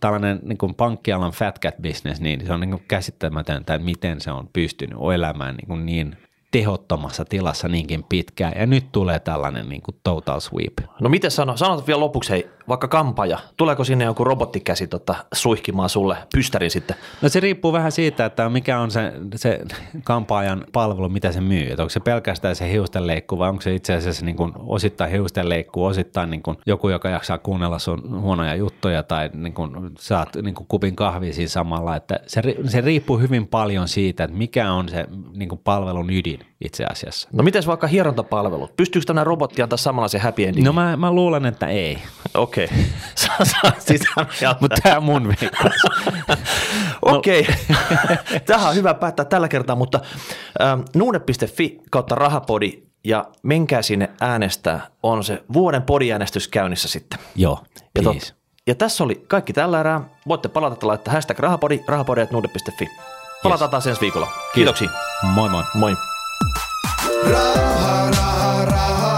[0.00, 4.20] Tällainen niin kuin pankkialan fat cat business, niin se on niin kuin käsittämätöntä, että miten
[4.20, 6.16] se on pystynyt elämään niin, kuin niin
[6.50, 10.78] tehottomassa tilassa niinkin pitkään, ja nyt tulee tällainen niin kuin total sweep.
[11.00, 15.88] No miten sano, sanot vielä lopuksi, hei, vaikka kampaja, tuleeko sinne joku robottikäsi tota, suihkimaan
[15.88, 16.96] sulle pystärin sitten?
[17.22, 19.60] No se riippuu vähän siitä, että mikä on se, se
[20.04, 23.94] kampaajan palvelu, mitä se myy, että onko se pelkästään se hiustenleikku vai onko se itse
[23.94, 29.02] asiassa niin kuin osittain hiustenleikku, osittain niin kuin joku, joka jaksaa kuunnella sun huonoja juttuja
[29.02, 33.46] tai niin kuin saat niin kuin kupin kahvia siinä samalla, että se, se riippuu hyvin
[33.46, 37.28] paljon siitä, että mikä on se niin kuin palvelun ydin itse asiassa.
[37.32, 38.76] No miten vaikka hierontapalvelut?
[38.76, 40.66] Pystyykö tämmöinen robotti antaa samanlaisen happy ending?
[40.66, 41.98] No mä, mä luulen, että ei.
[42.34, 42.57] Okei.
[42.57, 42.57] Okay.
[44.60, 45.34] Mutta tämä on mun
[47.02, 47.46] Okei.
[48.46, 50.00] Tähän on hyvä päättää tällä kertaa, mutta
[50.62, 54.86] ähm, nuune.fi kautta rahapodi ja menkää sinne äänestää.
[55.02, 57.18] On se vuoden podiäänestys käynnissä sitten.
[57.36, 58.34] Joo, ja, tot,
[58.66, 60.00] ja tässä oli kaikki tällä erää.
[60.28, 62.88] Voitte palata että laittaa hashtag rahapodi, rahapodi.nuude.fi.
[63.42, 63.70] Palataan yes.
[63.70, 64.28] taas ensi viikolla.
[64.54, 64.90] Kiitoksia.
[65.22, 65.62] Moi moi.
[65.74, 65.96] Moi.
[67.30, 69.17] Raha, raha, raha, raha,